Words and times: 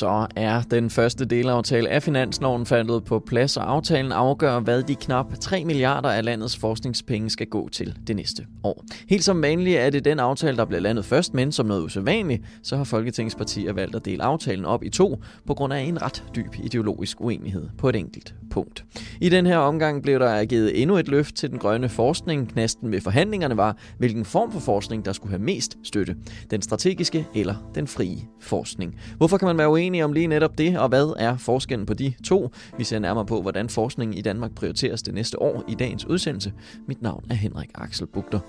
Så 0.00 0.26
er 0.36 0.62
den 0.70 0.90
første 0.90 1.24
delaftale 1.24 1.88
af 1.88 2.02
finansloven 2.02 2.66
faldet 2.66 3.04
på 3.04 3.18
plads, 3.18 3.56
og 3.56 3.70
aftalen 3.70 4.12
afgør, 4.12 4.60
hvad 4.60 4.82
de 4.82 4.94
knap 4.94 5.38
3 5.40 5.64
milliarder 5.64 6.08
af 6.08 6.24
landets 6.24 6.56
forskningspenge 6.56 7.30
skal 7.30 7.46
gå 7.46 7.68
til 7.68 7.98
det 8.06 8.16
næste 8.16 8.46
år. 8.64 8.84
Helt 9.08 9.24
som 9.24 9.42
vanligt 9.42 9.78
er 9.78 9.90
det 9.90 10.04
den 10.04 10.18
aftale, 10.18 10.56
der 10.56 10.64
bliver 10.64 10.80
landet 10.80 11.04
først, 11.04 11.34
men 11.34 11.52
som 11.52 11.66
noget 11.66 11.82
usædvanligt, 11.82 12.42
så 12.62 12.76
har 12.76 12.84
Folketingets 12.84 13.34
partier 13.34 13.72
valgt 13.72 13.96
at 13.96 14.04
dele 14.04 14.22
aftalen 14.22 14.64
op 14.64 14.84
i 14.84 14.90
to, 14.90 15.22
på 15.46 15.54
grund 15.54 15.72
af 15.72 15.80
en 15.80 16.02
ret 16.02 16.24
dyb 16.36 16.54
ideologisk 16.62 17.20
uenighed 17.20 17.68
på 17.78 17.88
et 17.88 17.96
enkelt 17.96 18.34
punkt. 18.50 18.84
I 19.20 19.28
den 19.28 19.46
her 19.46 19.56
omgang 19.56 20.02
blev 20.02 20.18
der 20.18 20.44
givet 20.44 20.82
endnu 20.82 20.96
et 20.96 21.08
løft 21.08 21.34
til 21.34 21.50
den 21.50 21.58
grønne 21.58 21.88
forskning. 21.88 22.48
Knasten 22.48 22.92
ved 22.92 23.00
forhandlingerne 23.00 23.56
var, 23.56 23.76
hvilken 23.98 24.24
form 24.24 24.52
for 24.52 24.60
forskning, 24.60 25.04
der 25.04 25.12
skulle 25.12 25.30
have 25.30 25.42
mest 25.42 25.76
støtte. 25.84 26.16
Den 26.50 26.62
strategiske 26.62 27.26
eller 27.34 27.70
den 27.74 27.86
frie 27.86 28.18
forskning. 28.40 29.00
Hvorfor 29.16 29.38
kan 29.38 29.46
man 29.46 29.58
være 29.58 29.68
uenig 29.68 29.89
om 29.98 30.12
lige 30.12 30.26
netop 30.26 30.58
det, 30.58 30.78
og 30.78 30.88
hvad 30.88 31.14
er 31.18 31.36
forskellen 31.36 31.86
på 31.86 31.94
de 31.94 32.14
to? 32.24 32.50
Vi 32.78 32.84
ser 32.84 32.98
nærmere 32.98 33.26
på, 33.26 33.42
hvordan 33.42 33.68
forskning 33.68 34.18
i 34.18 34.22
Danmark 34.22 34.54
prioriteres 34.54 35.02
det 35.02 35.14
næste 35.14 35.42
år 35.42 35.64
i 35.68 35.74
dagens 35.74 36.04
udsendelse. 36.04 36.52
Mit 36.88 37.02
navn 37.02 37.24
er 37.30 37.34
Henrik 37.34 37.70
Axel 37.74 38.06
Bugter. 38.06 38.40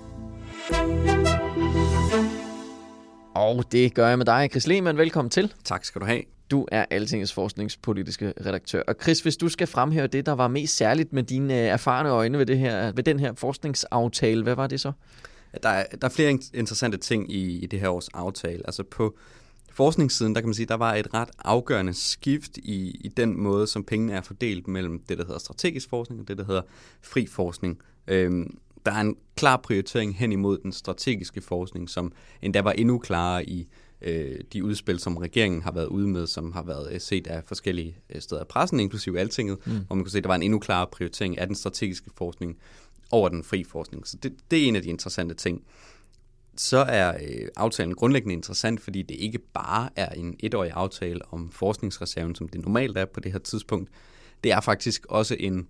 Og 3.34 3.72
det 3.72 3.94
gør 3.94 4.08
jeg 4.08 4.18
med 4.18 4.26
dig, 4.26 4.48
Chris 4.50 4.66
Lehmann. 4.66 4.98
Velkommen 4.98 5.30
til. 5.30 5.52
Tak 5.64 5.84
skal 5.84 6.00
du 6.00 6.06
have. 6.06 6.22
Du 6.50 6.66
er 6.72 6.84
Altingets 6.90 7.32
forskningspolitiske 7.32 8.32
redaktør. 8.46 8.82
Og 8.88 8.94
Chris, 9.02 9.20
hvis 9.20 9.36
du 9.36 9.48
skal 9.48 9.66
fremhæve 9.66 10.06
det, 10.06 10.26
der 10.26 10.32
var 10.32 10.48
mest 10.48 10.76
særligt 10.76 11.12
med 11.12 11.22
dine 11.22 11.54
øh, 11.54 11.66
erfarne 11.66 12.08
øjne 12.08 12.38
ved, 12.38 12.46
det 12.46 12.58
her, 12.58 12.92
ved 12.92 13.02
den 13.02 13.20
her 13.20 13.32
forskningsaftale, 13.36 14.42
hvad 14.42 14.54
var 14.54 14.66
det 14.66 14.80
så? 14.80 14.92
Der 15.62 15.68
er, 15.68 15.84
der 16.00 16.06
er 16.06 16.12
flere 16.12 16.30
interessante 16.30 16.98
ting 16.98 17.32
i, 17.32 17.58
i 17.58 17.66
det 17.66 17.80
her 17.80 17.88
års 17.88 18.08
aftale. 18.08 18.62
Altså 18.64 18.82
på 18.82 19.16
forskningssiden, 19.74 20.34
der 20.34 20.40
kan 20.40 20.48
man 20.48 20.54
sige, 20.54 20.66
der 20.66 20.74
var 20.74 20.94
et 20.94 21.14
ret 21.14 21.30
afgørende 21.38 21.94
skift 21.94 22.56
i, 22.56 22.90
i 22.90 23.08
den 23.08 23.40
måde, 23.40 23.66
som 23.66 23.84
pengene 23.84 24.12
er 24.12 24.20
fordelt 24.20 24.68
mellem 24.68 24.98
det, 25.08 25.18
der 25.18 25.24
hedder 25.24 25.38
strategisk 25.38 25.88
forskning 25.88 26.20
og 26.20 26.28
det, 26.28 26.38
der 26.38 26.44
hedder 26.44 26.62
fri 27.02 27.26
forskning. 27.26 27.78
Øhm, 28.06 28.56
der 28.86 28.92
er 28.92 29.00
en 29.00 29.16
klar 29.36 29.56
prioritering 29.56 30.16
hen 30.16 30.32
imod 30.32 30.58
den 30.58 30.72
strategiske 30.72 31.40
forskning, 31.40 31.90
som 31.90 32.12
endda 32.42 32.60
var 32.60 32.72
endnu 32.72 32.98
klarere 32.98 33.48
i 33.48 33.68
øh, 34.02 34.38
de 34.52 34.64
udspil, 34.64 34.98
som 34.98 35.16
regeringen 35.16 35.62
har 35.62 35.72
været 35.72 35.86
ude 35.86 36.08
med, 36.08 36.26
som 36.26 36.52
har 36.52 36.62
været 36.62 36.92
øh, 36.92 37.00
set 37.00 37.26
af 37.26 37.44
forskellige 37.44 37.96
øh, 38.14 38.20
steder 38.20 38.40
af 38.40 38.48
pressen, 38.48 38.80
inklusive 38.80 39.20
Altinget, 39.20 39.66
mm. 39.66 39.72
hvor 39.86 39.96
man 39.96 40.04
kunne 40.04 40.10
se, 40.10 40.18
at 40.18 40.24
der 40.24 40.28
var 40.28 40.36
en 40.36 40.42
endnu 40.42 40.58
klarere 40.58 40.86
prioritering 40.92 41.38
af 41.38 41.46
den 41.46 41.56
strategiske 41.56 42.10
forskning 42.16 42.56
over 43.10 43.28
den 43.28 43.44
fri 43.44 43.64
forskning. 43.64 44.06
Så 44.06 44.16
det, 44.22 44.32
det 44.50 44.62
er 44.62 44.68
en 44.68 44.76
af 44.76 44.82
de 44.82 44.88
interessante 44.88 45.34
ting. 45.34 45.62
Så 46.56 46.78
er 46.78 47.14
øh, 47.14 47.48
aftalen 47.56 47.94
grundlæggende 47.94 48.34
interessant, 48.34 48.80
fordi 48.80 49.02
det 49.02 49.14
ikke 49.14 49.38
bare 49.38 49.88
er 49.96 50.08
en 50.08 50.36
etårig 50.40 50.70
aftale 50.74 51.32
om 51.32 51.50
forskningsreserven, 51.50 52.34
som 52.34 52.48
det 52.48 52.60
normalt 52.60 52.98
er 52.98 53.04
på 53.04 53.20
det 53.20 53.32
her 53.32 53.38
tidspunkt. 53.38 53.90
Det 54.44 54.52
er 54.52 54.60
faktisk 54.60 55.06
også 55.08 55.36
en, 55.40 55.68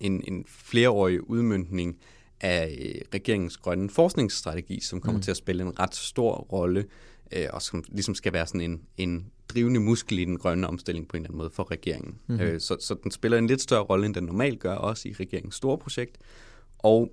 en, 0.00 0.24
en 0.28 0.44
flereårig 0.48 1.30
udmyndning 1.30 1.98
af 2.40 2.78
øh, 2.80 3.00
regeringens 3.14 3.56
grønne 3.56 3.90
forskningsstrategi, 3.90 4.80
som 4.80 5.00
kommer 5.00 5.18
mm. 5.18 5.22
til 5.22 5.30
at 5.30 5.36
spille 5.36 5.62
en 5.62 5.78
ret 5.78 5.94
stor 5.94 6.34
rolle 6.34 6.84
øh, 7.32 7.46
og 7.52 7.62
som 7.62 7.84
ligesom 7.88 8.14
skal 8.14 8.32
være 8.32 8.46
sådan 8.46 8.60
en, 8.60 8.82
en 8.96 9.26
drivende 9.48 9.80
muskel 9.80 10.18
i 10.18 10.24
den 10.24 10.38
grønne 10.38 10.66
omstilling 10.66 11.08
på 11.08 11.16
en 11.16 11.22
eller 11.22 11.30
anden 11.30 11.38
måde 11.38 11.50
for 11.50 11.70
regeringen. 11.70 12.18
Mm-hmm. 12.26 12.44
Øh, 12.44 12.60
så, 12.60 12.76
så 12.80 12.96
den 13.02 13.10
spiller 13.10 13.38
en 13.38 13.46
lidt 13.46 13.60
større 13.60 13.82
rolle, 13.82 14.06
end 14.06 14.14
den 14.14 14.24
normalt 14.24 14.60
gør, 14.60 14.74
også 14.74 15.08
i 15.08 15.12
regeringens 15.12 15.54
store 15.54 15.78
projekt. 15.78 16.18
Og 16.78 17.12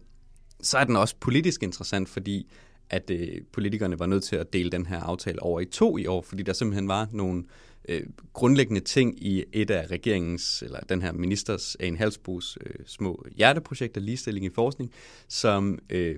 så 0.61 0.77
er 0.77 0.83
den 0.83 0.95
også 0.95 1.15
politisk 1.19 1.63
interessant, 1.63 2.09
fordi 2.09 2.51
at 2.89 3.09
øh, 3.09 3.41
politikerne 3.51 3.99
var 3.99 4.05
nødt 4.05 4.23
til 4.23 4.35
at 4.35 4.53
dele 4.53 4.69
den 4.69 4.85
her 4.85 4.99
aftale 4.99 5.41
over 5.41 5.59
i 5.59 5.65
to 5.65 5.97
i 5.97 6.05
år, 6.05 6.21
fordi 6.21 6.43
der 6.43 6.53
simpelthen 6.53 6.87
var 6.87 7.07
nogle 7.11 7.43
øh, 7.89 8.03
grundlæggende 8.33 8.81
ting 8.81 9.23
i 9.23 9.43
et 9.53 9.71
af 9.71 9.87
regeringens, 9.91 10.61
eller 10.61 10.79
den 10.79 11.01
her 11.01 11.11
ministers, 11.11 11.77
en 11.79 11.97
Halsbos 11.97 12.57
øh, 12.61 12.75
små 12.85 13.25
hjerteprojekter, 13.35 14.01
ligestilling 14.01 14.45
i 14.45 14.49
forskning, 14.49 14.91
som, 15.27 15.79
øh, 15.89 16.15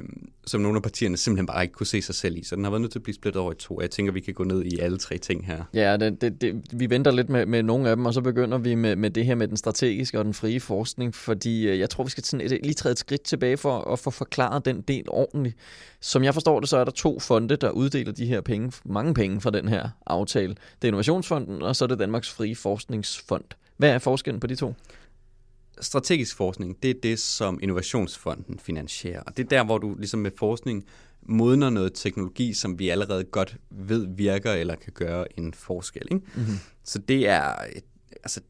som 0.48 0.62
nogle 0.62 0.76
af 0.76 0.82
partierne 0.82 1.18
simpelthen 1.18 1.46
bare 1.46 1.64
ikke 1.64 1.74
kunne 1.74 1.88
se 1.88 2.02
sig 2.02 2.16
selv 2.16 2.38
i. 2.38 2.44
Så 2.44 2.56
den 2.56 2.64
har 2.64 2.72
været 2.72 2.82
nødt 2.82 2.92
til 2.92 3.00
at 3.00 3.04
blive 3.04 3.16
splittet 3.16 3.42
over 3.42 3.52
i 3.52 3.56
to. 3.56 3.82
Jeg 3.82 3.92
tænker, 3.92 4.12
vi 4.12 4.20
kan 4.20 4.34
gå 4.34 4.44
ned 4.44 4.64
i 4.64 4.80
alle 4.80 4.98
tre 4.98 5.18
ting 5.18 5.46
her. 5.46 5.64
Ja, 5.74 5.98
det, 5.98 6.22
det, 6.22 6.42
det, 6.42 6.62
vi 6.72 6.90
venter 6.90 7.12
lidt 7.12 7.30
med, 7.30 7.46
med 7.46 7.64
nogle 7.64 7.90
af 7.90 7.96
dem, 7.96 8.06
og 8.06 8.14
så 8.14 8.22
begynder 8.22 8.58
vi 8.58 8.76
med, 8.76 8.96
med 8.96 9.10
det 9.10 9.26
her 9.26 9.36
med 9.36 9.48
den 9.48 9.58
strategiske 9.58 10.20
og 10.20 10.26
den 10.26 10.34
frie 10.34 10.60
forskning, 10.60 11.16
fordi 11.16 11.68
øh, 11.68 11.80
jeg 11.80 11.90
tror, 11.90 12.04
vi 12.04 12.10
skal 12.10 12.24
sådan 12.24 12.46
et, 12.46 12.52
lige 12.52 12.74
træde 12.74 12.92
et 12.92 13.00
skridt 13.00 13.22
tilbage 13.22 13.58
for 13.58 13.80
at 13.80 14.00
få 14.00 14.12
forklaret 14.12 14.66
den 14.66 14.82
del 14.82 15.04
ordentligt. 15.08 15.56
Som 16.02 16.24
jeg 16.24 16.34
forstår 16.34 16.60
det, 16.60 16.70
så 16.70 16.78
er 16.78 16.84
der 16.84 16.92
to 16.92 17.20
fonde, 17.20 17.56
der 17.56 17.70
uddeler 17.70 18.12
de 18.12 18.26
her 18.26 18.42
penge, 18.42 18.72
mange 18.86 19.14
penge 19.14 19.42
fra 19.42 19.50
den 19.50 19.68
her 19.68 19.90
aftale. 20.06 20.50
Det 20.50 20.84
er 20.84 20.88
Innovationsfonden, 20.88 21.62
og 21.62 21.76
så 21.76 21.86
er 21.86 21.88
det 21.88 22.00
Danmarks 22.00 22.30
Frie 22.30 22.56
Forskningsfond. 22.56 23.44
Hvad 23.78 23.90
er 23.90 24.00
forskellen 24.00 24.40
på 24.40 24.48
de 24.48 24.56
to? 24.56 24.74
Strategisk 25.82 26.36
forskning, 26.36 26.84
det 26.84 26.90
er 26.90 27.02
det, 27.04 27.20
som 27.20 27.60
Innovationsfonden 27.62 28.60
finansierer. 28.60 29.22
Og 29.22 29.38
det 29.38 29.44
er 29.44 29.50
der, 29.50 29.64
hvor 29.64 29.78
du 29.78 29.96
ligesom 29.98 30.20
med 30.20 30.32
forskning 30.38 30.86
modner 31.22 31.70
noget 31.70 31.92
teknologi, 31.94 32.54
som 32.54 32.80
vi 32.80 32.90
allerede 32.90 33.24
godt 33.24 33.58
ved 33.70 34.08
virker 34.16 34.52
eller 34.54 34.76
kan 34.76 34.94
gøre 34.94 35.40
en 35.40 35.54
forskel. 35.54 36.08
Ikke? 36.12 36.26
Mm-hmm. 36.36 36.58
Så 36.84 37.00
det 37.00 37.28
er, 37.28 37.54
altså, 38.24 38.42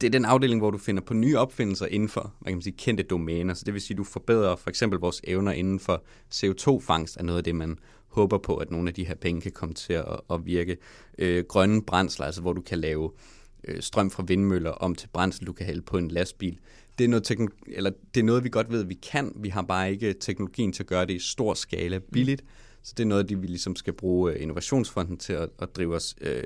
det 0.00 0.06
er 0.06 0.10
den 0.10 0.24
afdeling, 0.24 0.60
hvor 0.60 0.70
du 0.70 0.78
finder 0.78 1.02
på 1.02 1.14
nye 1.14 1.38
opfindelser 1.38 1.86
inden 1.86 2.08
for 2.08 2.34
hvad 2.40 2.50
kan 2.50 2.56
man 2.56 2.62
sige, 2.62 2.76
kendte 2.78 3.02
domæner. 3.02 3.54
Så 3.54 3.62
det 3.66 3.74
vil 3.74 3.82
sige, 3.82 3.94
at 3.94 3.98
du 3.98 4.04
forbedrer 4.04 4.56
for 4.56 4.70
eksempel 4.70 4.98
vores 4.98 5.20
evner 5.24 5.52
inden 5.52 5.80
for 5.80 6.04
CO2-fangst, 6.34 7.16
er 7.16 7.22
noget 7.22 7.38
af 7.38 7.44
det, 7.44 7.54
man 7.54 7.78
håber 8.06 8.38
på, 8.38 8.56
at 8.56 8.70
nogle 8.70 8.88
af 8.88 8.94
de 8.94 9.06
her 9.06 9.14
penge 9.14 9.40
kan 9.40 9.52
komme 9.52 9.74
til 9.74 9.92
at, 9.92 10.20
at 10.30 10.46
virke. 10.46 10.76
Øh, 11.18 11.44
grønne 11.48 11.82
brændsler, 11.82 12.26
altså 12.26 12.40
hvor 12.40 12.52
du 12.52 12.60
kan 12.60 12.78
lave 12.78 13.04
øh, 13.04 13.41
Øh, 13.64 13.82
strøm 13.82 14.10
fra 14.10 14.24
vindmøller 14.26 14.70
om 14.70 14.94
til 14.94 15.08
brændsel, 15.08 15.46
du 15.46 15.52
kan 15.52 15.66
hælde 15.66 15.82
på 15.82 15.98
en 15.98 16.08
lastbil. 16.08 16.58
Det 16.98 17.04
er, 17.04 17.08
noget 17.08 17.30
teknolo- 17.30 17.62
eller 17.66 17.90
det 18.14 18.20
er 18.20 18.24
noget, 18.24 18.44
vi 18.44 18.48
godt 18.48 18.70
ved, 18.70 18.84
vi 18.84 18.94
kan. 18.94 19.32
Vi 19.36 19.48
har 19.48 19.62
bare 19.62 19.92
ikke 19.92 20.12
teknologien 20.12 20.72
til 20.72 20.82
at 20.82 20.86
gøre 20.86 21.06
det 21.06 21.14
i 21.14 21.18
stor 21.18 21.54
skala 21.54 21.98
billigt. 21.98 22.44
Så 22.82 22.94
det 22.96 23.02
er 23.02 23.08
noget, 23.08 23.28
de 23.28 23.38
vi 23.38 23.46
ligesom 23.46 23.76
skal 23.76 23.92
bruge 23.92 24.32
øh, 24.32 24.42
Innovationsfonden 24.42 25.16
til 25.16 25.32
at, 25.32 25.48
at 25.58 25.76
drive 25.76 25.94
os 25.94 26.14
øh, 26.20 26.44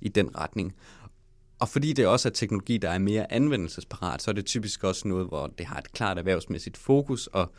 i 0.00 0.08
den 0.08 0.38
retning. 0.38 0.74
Og 1.58 1.68
fordi 1.68 1.92
det 1.92 2.06
også 2.06 2.28
er 2.28 2.32
teknologi, 2.32 2.78
der 2.78 2.90
er 2.90 2.98
mere 2.98 3.32
anvendelsesparat, 3.32 4.22
så 4.22 4.30
er 4.30 4.32
det 4.32 4.46
typisk 4.46 4.84
også 4.84 5.08
noget, 5.08 5.26
hvor 5.26 5.46
det 5.46 5.66
har 5.66 5.78
et 5.78 5.92
klart 5.92 6.18
erhvervsmæssigt 6.18 6.76
fokus, 6.76 7.26
og, 7.26 7.52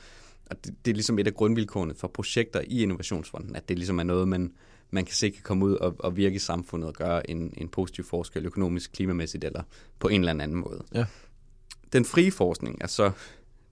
og 0.45 0.65
det, 0.65 0.75
det 0.85 0.91
er 0.91 0.95
ligesom 0.95 1.19
et 1.19 1.27
af 1.27 1.33
grundvilkårene 1.33 1.93
for 1.95 2.07
projekter 2.07 2.61
i 2.67 2.83
Innovationsfonden, 2.83 3.55
at 3.55 3.69
det 3.69 3.77
ligesom 3.77 3.99
er 3.99 4.03
noget, 4.03 4.27
man, 4.27 4.53
man 4.91 5.05
kan 5.05 5.15
se 5.15 5.29
kan 5.29 5.43
komme 5.43 5.65
ud 5.65 5.73
og, 5.73 5.95
og 5.99 6.17
virke 6.17 6.35
i 6.35 6.39
samfundet 6.39 6.87
og 6.87 6.93
gøre 6.93 7.29
en, 7.29 7.53
en 7.57 7.67
positiv 7.67 8.03
forskel 8.03 8.45
økonomisk, 8.45 8.91
klimamæssigt 8.91 9.43
eller 9.43 9.63
på 9.99 10.07
en 10.07 10.21
eller 10.21 10.43
anden 10.43 10.57
måde. 10.57 10.83
Ja. 10.93 11.05
Den 11.93 12.05
frie 12.05 12.31
forskning 12.31 12.77
er 12.81 12.87
så 12.87 13.11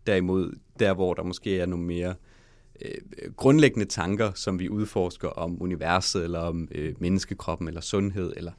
derimod 0.08 0.56
der, 0.80 0.94
hvor 0.94 1.14
der 1.14 1.24
måske 1.24 1.60
er 1.60 1.66
nogle 1.66 1.86
mere 1.86 2.16
øh, 2.82 3.34
grundlæggende 3.36 3.86
tanker, 3.86 4.32
som 4.36 4.60
vi 4.60 4.70
udforsker 4.70 5.28
om 5.28 5.62
universet, 5.62 6.24
eller 6.24 6.40
om 6.40 6.68
øh, 6.72 6.96
menneskekroppen, 7.00 7.68
eller 7.68 7.82
sundhed, 7.82 8.34
eller 8.38 8.52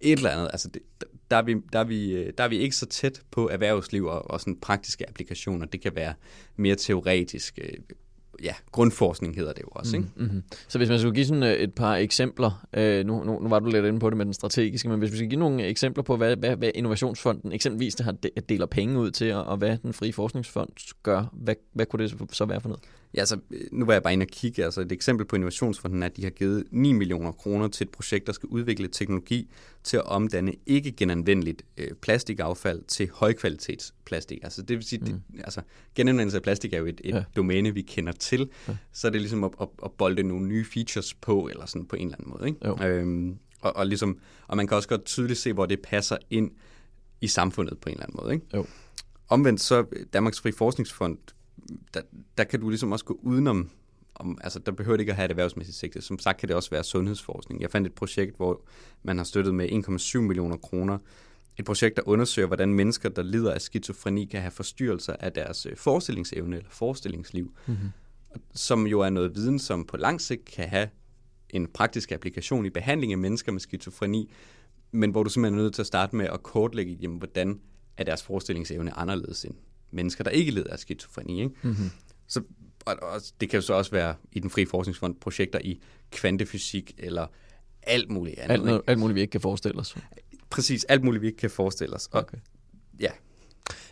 et 0.00 0.16
eller 0.16 0.30
andet. 0.30 0.48
Altså, 0.52 0.68
det, 0.68 0.82
der, 1.30 1.36
er 1.36 1.42
vi, 1.42 1.56
der, 1.72 1.78
er 1.78 1.84
vi, 1.84 2.12
øh, 2.12 2.32
der 2.38 2.44
er 2.44 2.48
vi 2.48 2.56
ikke 2.56 2.76
så 2.76 2.86
tæt 2.86 3.22
på 3.30 3.48
erhvervsliv 3.48 4.04
og, 4.04 4.30
og 4.30 4.40
sådan 4.40 4.60
praktiske 4.60 5.08
applikationer. 5.08 5.66
Det 5.66 5.80
kan 5.80 5.94
være 5.94 6.14
mere 6.56 6.76
teoretisk. 6.76 7.58
Øh, 7.62 7.78
ja, 8.42 8.54
grundforskning 8.72 9.36
hedder 9.36 9.52
det 9.52 9.62
jo 9.62 9.68
også. 9.70 9.96
Ikke? 9.96 10.08
Mm-hmm. 10.16 10.24
mm-hmm. 10.24 10.42
Så 10.68 10.78
hvis 10.78 10.88
man 10.88 10.98
skulle 10.98 11.14
give 11.14 11.26
sådan 11.26 11.42
øh, 11.42 11.52
et 11.52 11.74
par 11.74 11.96
eksempler, 11.96 12.66
øh, 12.72 13.06
nu, 13.06 13.24
nu, 13.24 13.38
nu 13.40 13.48
var 13.48 13.58
du 13.58 13.70
lidt 13.70 13.84
inde 13.86 14.00
på 14.00 14.10
det 14.10 14.16
med 14.16 14.24
den 14.24 14.34
strategiske, 14.34 14.88
men 14.88 14.98
hvis 14.98 15.12
vi 15.12 15.16
skal 15.16 15.28
give 15.28 15.40
nogle 15.40 15.64
eksempler 15.64 16.02
på, 16.02 16.16
hvad, 16.16 16.36
hvad, 16.36 16.56
hvad 16.56 16.70
Innovationsfonden 16.74 17.52
eksempelvis 17.52 17.94
det 17.94 18.04
har 18.04 18.14
deler 18.48 18.66
penge 18.66 18.98
ud 18.98 19.10
til, 19.10 19.34
og 19.34 19.56
hvad 19.56 19.78
den 19.78 19.92
frie 19.92 20.12
forskningsfond 20.12 20.70
gør, 21.02 21.24
hvad, 21.32 21.54
hvad 21.72 21.86
kunne 21.86 22.08
det 22.08 22.14
så 22.32 22.44
være 22.44 22.60
for 22.60 22.68
noget? 22.68 22.82
Ja, 23.14 23.20
altså, 23.20 23.38
nu 23.72 23.84
var 23.84 23.92
jeg 23.92 24.02
bare 24.02 24.12
inde 24.12 24.24
og 24.24 24.28
kigge. 24.28 24.64
Altså, 24.64 24.80
et 24.80 24.92
eksempel 24.92 25.26
på 25.26 25.36
Innovationsfonden 25.36 26.02
er, 26.02 26.06
at 26.06 26.16
de 26.16 26.22
har 26.22 26.30
givet 26.30 26.64
9 26.70 26.92
millioner 26.92 27.32
kroner 27.32 27.68
til 27.68 27.84
et 27.84 27.90
projekt, 27.90 28.26
der 28.26 28.32
skal 28.32 28.46
udvikle 28.46 28.88
teknologi 28.88 29.50
til 29.84 29.96
at 29.96 30.02
omdanne 30.06 30.54
ikke 30.66 30.92
genanvendeligt 30.92 31.62
øh, 31.76 31.90
plastikaffald 32.02 32.82
til 32.88 33.10
højkvalitetsplastik. 33.12 34.38
Altså, 34.42 34.62
det 34.62 34.76
vil 34.76 34.84
sige, 34.84 34.98
mm. 34.98 35.06
det, 35.06 35.20
altså, 35.44 35.60
genanvendelse 35.94 36.36
af 36.36 36.42
plastik 36.42 36.72
er 36.72 36.78
jo 36.78 36.86
et, 36.86 37.00
et 37.04 37.14
ja. 37.14 37.24
domæne, 37.36 37.74
vi 37.74 37.82
kender 37.82 38.12
til. 38.12 38.50
Ja. 38.68 38.76
Så 38.92 39.06
er 39.06 39.10
det 39.10 39.20
ligesom 39.20 39.44
at, 39.44 39.50
at, 39.60 39.68
at 39.84 39.92
bolde 39.92 40.22
nogle 40.22 40.46
nye 40.46 40.64
features 40.64 41.14
på, 41.14 41.48
eller 41.48 41.66
sådan 41.66 41.86
på 41.86 41.96
en 41.96 42.02
eller 42.02 42.16
anden 42.18 42.30
måde. 42.30 42.48
Ikke? 42.48 42.86
Øhm, 42.86 43.38
og, 43.60 43.76
og, 43.76 43.86
ligesom, 43.86 44.18
og 44.46 44.56
man 44.56 44.66
kan 44.66 44.76
også 44.76 44.88
godt 44.88 45.04
tydeligt 45.04 45.38
se, 45.38 45.52
hvor 45.52 45.66
det 45.66 45.80
passer 45.80 46.16
ind 46.30 46.50
i 47.20 47.26
samfundet 47.26 47.78
på 47.78 47.88
en 47.88 47.92
eller 47.92 48.04
anden 48.04 48.20
måde. 48.22 48.34
Ikke? 48.34 48.46
Jo. 48.54 48.66
Omvendt 49.28 49.60
så 49.60 49.84
Danmarks 50.12 50.40
Fri 50.40 50.52
Forskningsfond 50.52 51.18
der, 51.94 52.00
der 52.38 52.44
kan 52.44 52.60
du 52.60 52.68
ligesom 52.68 52.92
også 52.92 53.04
gå 53.04 53.18
udenom, 53.22 53.70
om, 54.14 54.38
altså 54.40 54.58
der 54.58 54.72
behøver 54.72 54.96
det 54.96 55.00
ikke 55.02 55.12
at 55.12 55.16
have 55.16 55.24
et 55.24 55.30
erhvervsmæssigt 55.30 55.76
sigte. 55.76 56.02
Som 56.02 56.18
sagt 56.18 56.38
kan 56.38 56.48
det 56.48 56.56
også 56.56 56.70
være 56.70 56.84
sundhedsforskning. 56.84 57.60
Jeg 57.60 57.70
fandt 57.70 57.86
et 57.86 57.94
projekt, 57.94 58.36
hvor 58.36 58.62
man 59.02 59.16
har 59.16 59.24
støttet 59.24 59.54
med 59.54 59.68
1,7 59.70 60.18
millioner 60.18 60.56
kroner. 60.56 60.98
Et 61.56 61.64
projekt, 61.64 61.96
der 61.96 62.02
undersøger, 62.06 62.46
hvordan 62.46 62.74
mennesker, 62.74 63.08
der 63.08 63.22
lider 63.22 63.52
af 63.52 63.60
skizofreni, 63.60 64.24
kan 64.24 64.40
have 64.40 64.50
forstyrrelser 64.50 65.16
af 65.20 65.32
deres 65.32 65.66
øh, 65.66 65.76
forestillingsevne 65.76 66.56
eller 66.56 66.70
forestillingsliv. 66.70 67.54
Mm-hmm. 67.66 67.90
Som 68.54 68.86
jo 68.86 69.00
er 69.00 69.10
noget 69.10 69.34
viden, 69.34 69.58
som 69.58 69.84
på 69.84 69.96
lang 69.96 70.20
sigt 70.20 70.44
kan 70.44 70.68
have 70.68 70.88
en 71.50 71.66
praktisk 71.66 72.12
applikation 72.12 72.66
i 72.66 72.70
behandling 72.70 73.12
af 73.12 73.18
mennesker 73.18 73.52
med 73.52 73.60
skizofreni, 73.60 74.32
men 74.90 75.10
hvor 75.10 75.22
du 75.22 75.30
simpelthen 75.30 75.58
er 75.58 75.62
nødt 75.62 75.74
til 75.74 75.82
at 75.82 75.86
starte 75.86 76.16
med 76.16 76.26
at 76.26 76.42
kortlægge, 76.42 76.98
jamen, 77.00 77.18
hvordan 77.18 77.60
er 77.96 78.04
deres 78.04 78.22
forestillingsevne 78.22 78.98
anderledes 78.98 79.44
end 79.44 79.54
mennesker, 79.96 80.24
der 80.24 80.30
ikke 80.30 80.50
lider 80.50 80.72
af 80.72 80.78
skizofreni. 80.78 81.42
Ikke? 81.42 81.54
Mm-hmm. 81.62 81.90
Så, 82.26 82.42
og, 82.86 82.96
og 83.02 83.20
det 83.40 83.50
kan 83.50 83.56
jo 83.56 83.62
så 83.62 83.74
også 83.74 83.90
være 83.90 84.14
i 84.32 84.40
den 84.40 84.50
frie 84.50 84.66
forskningsfond 84.66 85.14
projekter 85.14 85.58
i 85.64 85.80
kvantefysik 86.10 86.94
eller 86.98 87.26
alt 87.82 88.10
muligt 88.10 88.38
andet. 88.38 88.72
Alt, 88.72 88.82
alt 88.86 88.98
muligt, 88.98 89.14
vi 89.14 89.20
ikke 89.20 89.30
kan 89.30 89.40
forestille 89.40 89.80
os. 89.80 89.96
Præcis, 90.50 90.84
alt 90.84 91.04
muligt, 91.04 91.22
vi 91.22 91.26
ikke 91.26 91.38
kan 91.38 91.50
forestille 91.50 91.94
os. 91.94 92.06
Og, 92.06 92.20
okay. 92.20 92.38
Ja, 93.00 93.10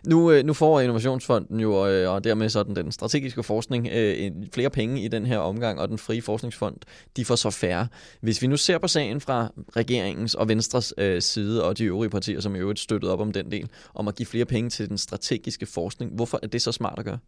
nu, 0.06 0.33
øh, 0.33 0.45
nu 0.45 0.53
får 0.53 0.81
Innovationsfonden 0.81 1.61
jo, 1.61 1.87
øh, 1.87 2.11
og 2.11 2.25
dermed 2.25 2.49
sådan 2.49 2.77
den 2.77 2.93
strategiske 2.93 3.43
forskning, 3.43 3.89
øh, 3.93 4.31
flere 4.53 4.71
penge 4.71 5.03
i 5.03 5.09
den 5.09 5.27
her 5.27 5.39
omgang, 5.39 5.81
og 5.81 5.89
den 5.89 5.99
frie 5.99 6.23
forskningsfond, 6.23 6.77
de 7.17 7.25
får 7.25 7.37
så 7.37 7.51
færre. 7.51 7.89
Hvis 8.21 8.43
vi 8.43 8.47
nu 8.47 8.56
ser 8.56 8.79
på 8.79 8.89
sagen 8.89 9.21
fra 9.21 9.53
regeringens 9.77 10.35
og 10.35 10.49
Venstres 10.49 10.95
side, 11.19 11.65
og 11.65 11.79
de 11.79 11.85
øvrige 11.85 12.11
partier, 12.11 12.41
som 12.41 12.55
i 12.55 12.59
øvrigt 12.59 12.81
støttede 12.81 13.12
op 13.12 13.21
om 13.21 13.33
den 13.33 13.51
del, 13.51 13.69
om 13.95 14.09
at 14.09 14.15
give 14.15 14.27
flere 14.27 14.45
penge 14.45 14.71
til 14.71 14.89
den 14.89 14.99
strategiske 14.99 15.67
forskning, 15.67 16.12
hvorfor 16.15 16.41
er 16.43 16.47
det 16.47 16.62
så 16.62 16.73
smart 16.73 16.99
at 16.99 17.05
gøre? 17.05 17.19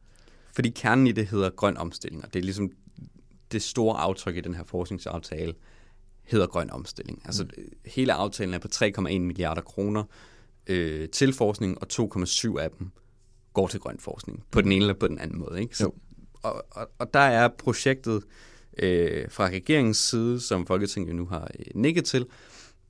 Fordi 0.55 0.69
kernen 0.69 1.06
i 1.06 1.12
det 1.12 1.26
hedder 1.26 1.50
grøn 1.50 1.76
omstilling, 1.76 2.25
og 2.25 2.34
det 2.34 2.38
er 2.38 2.44
ligesom 2.44 2.70
det 3.52 3.62
store 3.62 3.99
aftryk 3.99 4.37
i 4.37 4.40
den 4.40 4.55
her 4.55 4.64
forskningsaftale, 4.64 5.55
hedder 6.25 6.46
grøn 6.46 6.70
omstilling. 6.70 7.23
Altså 7.25 7.44
mm. 7.44 7.50
hele 7.84 8.12
aftalen 8.12 8.55
er 8.55 8.58
på 8.58 8.69
3,1 8.75 9.19
milliarder 9.19 9.62
kroner, 9.62 10.05
øh, 10.66 11.08
til 11.08 11.32
forskning, 11.32 11.78
og 11.80 11.86
2,7 11.92 12.58
af 12.58 12.70
dem 12.70 12.90
går 13.52 13.68
til 13.68 13.80
grøn 13.80 13.98
forskning, 13.98 14.44
på 14.50 14.60
den 14.60 14.72
ene 14.72 14.82
eller 14.82 14.94
på 14.94 15.08
den 15.08 15.18
anden 15.18 15.38
måde. 15.38 15.60
Ikke? 15.60 15.76
Så, 15.76 15.90
og, 16.42 16.64
og, 16.70 16.90
og 16.98 17.14
der 17.14 17.20
er 17.20 17.48
projektet 17.58 18.22
øh, 18.78 19.30
fra 19.30 19.46
regeringens 19.46 19.98
side, 19.98 20.40
som 20.40 20.66
Folketinget 20.66 21.14
nu 21.14 21.26
har 21.26 21.50
øh, 21.58 21.66
nikket 21.74 22.04
til, 22.04 22.26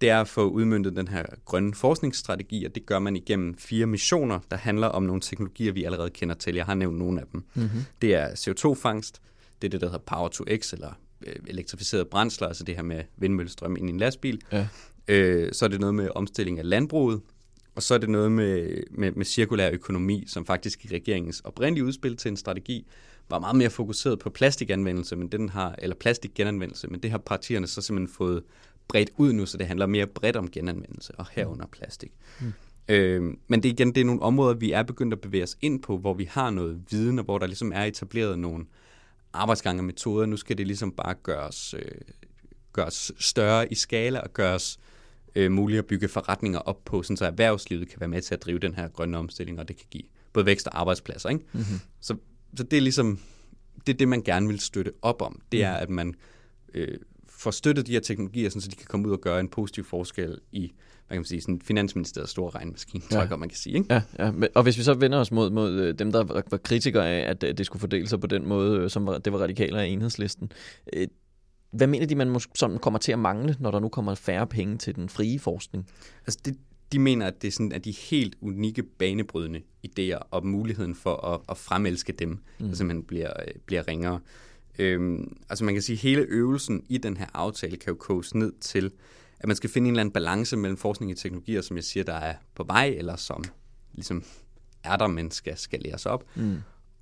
det 0.01 0.11
er 0.11 0.21
at 0.21 0.29
få 0.29 0.49
udmyndtet 0.49 0.97
den 0.97 1.09
her 1.09 1.25
grønne 1.45 1.75
forskningsstrategi, 1.75 2.65
og 2.65 2.75
det 2.75 2.87
gør 2.87 2.99
man 2.99 3.17
igennem 3.17 3.55
fire 3.59 3.87
missioner, 3.87 4.41
der 4.51 4.57
handler 4.57 4.87
om 4.87 5.03
nogle 5.03 5.21
teknologier, 5.21 5.73
vi 5.73 5.85
allerede 5.85 6.11
kender 6.11 6.35
til. 6.35 6.55
Jeg 6.55 6.65
har 6.65 6.75
nævnt 6.75 6.99
nogle 6.99 7.21
af 7.21 7.27
dem. 7.33 7.45
Mm-hmm. 7.55 7.81
Det 8.03 8.15
er 8.15 8.29
CO2-fangst, 8.29 9.21
det 9.63 9.69
er 9.69 9.71
det, 9.71 9.81
der 9.81 9.87
hedder 9.87 10.05
Power 10.07 10.29
to 10.29 10.45
X, 10.57 10.73
eller 10.73 10.93
øh, 11.27 11.37
elektrificerede 11.47 12.05
brændsler, 12.05 12.49
altså 12.49 12.65
det 12.65 12.77
her 12.77 12.83
med 12.83 13.03
vindmøllestrøm 13.17 13.77
ind 13.77 13.89
i 13.89 13.93
en 13.93 13.99
lastbil. 13.99 14.41
Ja. 14.53 14.69
Øh, 15.09 15.53
så 15.53 15.65
er 15.65 15.69
det 15.69 15.81
noget 15.81 15.95
med 15.95 16.09
omstilling 16.15 16.59
af 16.59 16.69
landbruget, 16.69 17.21
og 17.77 17.83
så 17.83 17.95
er 17.95 17.99
det 17.99 18.09
noget 18.09 18.33
med, 18.33 18.83
med, 18.91 19.13
med 19.13 19.25
cirkulær 19.25 19.71
økonomi, 19.71 20.25
som 20.27 20.47
faktisk 20.47 20.85
i 20.85 20.89
regeringens 20.95 21.41
oprindelige 21.41 21.85
udspil 21.85 22.17
til 22.17 22.29
en 22.29 22.37
strategi 22.37 22.87
var 23.29 23.39
meget 23.39 23.57
mere 23.57 23.71
fokuseret 23.71 24.19
på 24.19 24.31
plastikanvendelse, 24.31 25.17
men 25.17 25.29
den 25.29 25.49
har, 25.49 25.75
eller 25.79 25.97
plastikgenanvendelse, 25.97 26.89
men 26.89 27.01
det 27.01 27.11
har 27.11 27.19
partierne 27.19 27.67
så 27.67 27.83
simpelthen 27.83 28.15
fået 28.15 28.43
bredt 28.89 29.11
ud 29.17 29.33
nu, 29.33 29.47
så 29.47 29.59
det 29.59 29.67
handler 29.67 29.87
mere 29.87 30.07
bredt 30.07 30.37
om 30.37 30.51
genanvendelse, 30.51 31.13
og 31.15 31.27
herunder 31.33 31.67
plastik. 31.67 32.13
Mm. 32.41 32.53
Øh, 32.89 33.35
men 33.49 33.63
det 33.63 33.69
igen, 33.69 33.95
det 33.95 34.01
er 34.01 34.05
nogle 34.05 34.23
områder, 34.23 34.55
vi 34.55 34.73
er 34.73 34.83
begyndt 34.83 35.15
at 35.15 35.21
bevæge 35.21 35.43
os 35.43 35.57
ind 35.61 35.83
på, 35.83 35.99
hvor 35.99 36.15
vi 36.15 36.25
har 36.25 36.51
noget 36.51 36.83
viden, 36.91 37.19
og 37.19 37.25
hvor 37.25 37.39
der 37.39 37.47
ligesom 37.47 37.73
er 37.73 37.85
etableret 37.85 38.39
nogle 38.39 38.65
arbejdsgange 39.33 39.81
og 39.81 39.85
metoder. 39.85 40.27
Nu 40.27 40.37
skal 40.37 40.59
det 40.59 40.67
ligesom 40.67 40.93
bare 40.93 41.15
gøres, 41.15 41.75
øh, 41.75 42.01
gøres 42.73 43.13
større 43.19 43.73
i 43.73 43.75
skala 43.75 44.21
og 44.21 44.33
gøres 44.33 44.79
øh, 44.79 44.96
muligt 45.51 45.79
at 45.79 45.87
bygge 45.87 46.09
forretninger 46.09 46.59
op 46.59 46.85
på, 46.85 47.03
sådan 47.03 47.17
så 47.17 47.25
erhvervslivet 47.25 47.89
kan 47.89 48.01
være 48.01 48.09
med 48.09 48.23
til 48.23 48.35
at 48.35 48.43
drive 48.43 48.59
den 48.59 48.75
her 48.75 48.89
grønne 48.89 49.19
omstilling, 49.19 49.61
og 49.61 49.69
det 49.69 49.77
kan 49.77 49.87
give 49.91 50.03
både 50.33 50.47
vækst 50.47 50.67
og 50.67 50.81
arbejdspladser. 50.81 51.29
Ikke? 51.29 51.45
Mm-hmm. 51.53 51.81
Så, 52.01 52.17
så 52.57 52.63
det 52.63 52.77
er 52.77 52.81
ligesom 52.81 53.19
det, 53.87 53.93
er 53.93 53.97
det, 53.97 54.09
man 54.09 54.23
gerne 54.23 54.49
vil 54.49 54.61
støtte 54.61 54.93
op 55.03 55.23
om. 55.23 55.41
Det 55.53 55.63
er, 55.65 55.77
mm. 55.77 55.83
at 55.83 55.91
man 55.91 56.15
øh, 56.75 56.99
får 57.29 57.51
støttet 57.51 57.87
de 57.87 57.93
her 57.93 58.01
teknologier, 58.01 58.49
sådan, 58.49 58.61
så 58.61 58.69
de 58.69 58.77
kan 58.77 58.87
komme 58.89 59.09
ud 59.09 59.13
og 59.13 59.21
gøre 59.21 59.41
en 59.41 59.49
positiv 59.49 59.85
forskel 59.85 60.41
i 60.53 60.73
hvad 61.07 61.15
kan 61.15 61.21
man 61.21 61.25
sige, 61.25 61.41
sådan 61.41 61.61
Finansministeriets 61.61 62.31
store 62.31 62.51
regnmaskine, 62.51 63.05
ja. 63.11 63.17
tror 63.17 63.27
jeg 63.31 63.39
man 63.39 63.49
kan 63.49 63.59
sige. 63.59 63.77
Ikke? 63.77 63.95
Ja, 63.95 64.03
ja, 64.19 64.33
og 64.55 64.63
hvis 64.63 64.79
vi 64.79 64.83
så 64.83 64.95
vender 64.95 65.19
os 65.19 65.33
mod, 65.33 65.51
mod 65.51 65.73
øh, 65.73 65.99
dem, 65.99 66.13
der 66.13 66.25
var 66.25 66.59
kritikere 66.59 67.09
af, 67.09 67.31
at 67.31 67.59
det 67.59 67.67
skulle 67.67 67.81
fordele 67.81 68.09
sig 68.09 68.21
på 68.21 68.27
den 68.27 68.49
måde, 68.49 68.79
øh, 68.79 68.91
som 68.91 69.07
var, 69.07 69.19
det 69.19 69.33
var 69.33 69.39
radikaler 69.39 69.81
af 69.81 69.87
enhedslisten, 69.87 70.53
øh, 70.93 71.07
hvad 71.71 71.87
mener 71.87 72.07
de, 72.07 72.15
man 72.15 72.31
måske 72.31 72.53
sådan 72.55 72.79
kommer 72.79 72.99
til 72.99 73.13
at 73.13 73.19
mangle, 73.19 73.57
når 73.61 73.71
der 73.71 73.81
nu 73.81 73.89
kommer 73.89 74.15
færre 74.15 74.47
penge 74.47 74.79
til 74.79 74.95
den 74.95 75.09
frie 75.09 75.39
forskning? 75.39 75.89
Altså 76.27 76.39
det, 76.45 76.57
de 76.93 76.99
mener, 76.99 77.27
at 77.27 77.43
det 77.43 77.49
er 77.49 77.53
sådan, 77.53 77.73
at 77.73 77.85
de 77.85 77.91
helt 77.91 78.37
unikke, 78.41 78.83
banebrydende 78.83 79.63
idéer 79.87 80.19
og 80.31 80.47
muligheden 80.47 80.95
for 80.95 81.17
at, 81.17 81.41
at 81.49 81.57
fremelske 81.57 82.13
dem, 82.13 82.29
mm. 82.29 82.69
der 82.69 82.75
simpelthen 82.75 83.05
bliver, 83.05 83.33
bliver 83.67 83.89
ringere. 83.89 84.21
Øhm, 84.79 85.37
altså 85.49 85.65
man 85.65 85.75
kan 85.75 85.83
sige, 85.83 85.95
at 85.95 86.01
hele 86.01 86.23
øvelsen 86.23 86.83
i 86.89 86.99
den 86.99 87.17
her 87.17 87.27
aftale 87.35 87.77
kan 87.77 87.91
jo 87.91 87.97
koges 87.97 88.35
ned 88.35 88.53
til, 88.61 88.91
at 89.41 89.47
man 89.47 89.57
skal 89.57 89.71
finde 89.71 89.89
en 89.89 89.95
eller 89.95 90.01
anden 90.01 90.13
balance 90.13 90.57
mellem 90.57 90.77
forskning 90.77 91.13
i 91.13 91.15
teknologier, 91.15 91.61
som 91.61 91.77
jeg 91.77 91.85
siger, 91.85 92.05
der 92.05 92.15
er 92.15 92.35
på 92.55 92.65
vej, 92.65 92.95
eller 92.99 93.17
som 93.17 93.45
ligesom 93.93 94.25
er 94.85 94.97
der, 94.97 95.07
men 95.07 95.31
skal 95.31 95.57
skaleres 95.57 96.07
op. 96.07 96.25
Mm. 96.35 96.57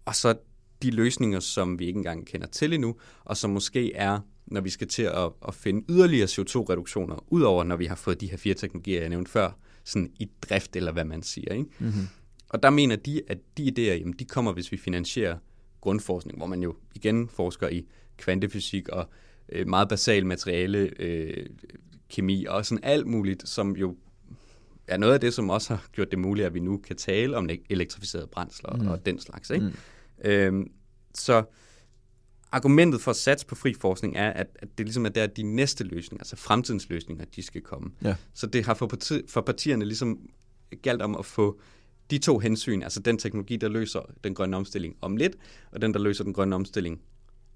Og 0.05 0.16
så 0.16 0.34
de 0.82 0.90
løsninger, 0.90 1.40
som 1.40 1.78
vi 1.78 1.87
ikke 1.87 1.96
engang 1.96 2.26
kender 2.26 2.46
til 2.46 2.72
endnu, 2.72 2.96
og 3.25 3.37
som 3.37 3.50
måske 3.50 3.94
er 3.94 4.20
når 4.46 4.61
vi 4.61 4.70
skal 4.70 4.88
til 4.88 5.02
at, 5.02 5.31
at 5.49 5.55
finde 5.55 5.85
yderligere 5.88 6.26
CO2-reduktioner, 6.26 7.25
udover 7.29 7.64
når 7.64 7.76
vi 7.76 7.87
har 7.87 7.94
fået 7.94 8.20
de 8.20 8.31
her 8.31 8.37
fire 8.37 8.55
teknologier, 8.55 9.00
jeg 9.00 9.08
nævnte 9.08 9.31
før, 9.31 9.50
sådan 9.85 10.12
i 10.20 10.31
drift, 10.43 10.76
eller 10.76 10.93
hvad 10.93 11.05
man 11.05 11.23
siger. 11.23 11.52
Ikke? 11.52 11.70
Mm-hmm. 11.79 12.08
Og 12.49 12.62
der 12.62 12.70
mener 12.70 12.96
de, 12.96 13.23
at 13.29 13.38
de 13.58 13.69
idéer, 13.69 13.99
jamen, 13.99 14.14
de 14.19 14.25
kommer, 14.25 14.52
hvis 14.52 14.73
vi 14.73 14.76
finansierer 14.76 15.37
grundforskning, 15.81 16.38
hvor 16.38 16.46
man 16.46 16.62
jo 16.62 16.76
igen 16.94 17.29
forsker 17.29 17.69
i 17.69 17.87
kvantefysik 18.17 18.88
og 18.88 19.09
øh, 19.49 19.69
meget 19.69 19.88
basal 19.88 20.26
materiale, 20.26 20.90
øh, 20.99 21.47
kemi 22.09 22.45
og 22.45 22.66
sådan 22.66 22.85
alt 22.85 23.07
muligt, 23.07 23.49
som 23.49 23.76
jo 23.76 23.97
er 24.87 24.97
noget 24.97 25.14
af 25.14 25.21
det, 25.21 25.35
som 25.35 25.50
også 25.50 25.75
har 25.75 25.87
gjort 25.92 26.11
det 26.11 26.19
muligt, 26.19 26.47
at 26.47 26.54
vi 26.54 26.61
nu 26.61 26.76
kan 26.76 26.97
tale 26.97 27.37
om 27.37 27.49
elektrificerede 27.71 28.26
brændsler 28.26 28.76
mm. 28.76 28.88
og 28.88 29.07
den 29.07 29.19
slags. 29.19 29.50
Ikke? 29.50 29.66
Mm. 29.66 30.30
Øhm, 30.30 30.71
så 31.14 31.45
argumentet 32.54 33.00
for 33.00 33.11
at 33.11 33.16
satse 33.16 33.46
på 33.46 33.54
fri 33.54 33.75
forskning 33.80 34.16
er, 34.16 34.30
at, 34.30 34.46
at 34.58 34.68
det 34.78 34.87
ligesom 34.87 35.06
er 35.06 35.11
der, 35.11 35.26
de 35.26 35.42
næste 35.42 35.84
løsninger, 35.84 36.23
altså 36.23 36.37
fremtidens 36.37 36.88
løsninger, 36.88 37.25
de 37.37 37.42
skal 37.42 37.61
komme. 37.61 37.90
Ja. 38.02 38.16
Så 38.34 38.46
det 38.46 38.64
har 38.64 38.75
for, 38.75 38.87
parti, 38.87 39.20
for 39.28 39.40
partierne 39.40 39.84
ligesom 39.84 40.18
galt 40.82 41.02
om 41.02 41.16
at 41.16 41.25
få 41.25 41.61
de 42.11 42.18
to 42.18 42.38
hensyn, 42.38 42.82
altså 42.82 43.00
den 43.00 43.18
teknologi, 43.18 43.56
der 43.56 43.68
løser 43.68 44.00
den 44.25 44.34
grønne 44.34 44.56
omstilling 44.56 44.96
om 45.00 45.16
lidt, 45.16 45.37
og 45.73 45.82
den, 45.82 45.94
der 45.94 46.00
løser 46.00 46.25
den 46.25 46.32
grønne 46.32 46.54
omstilling 46.56 47.00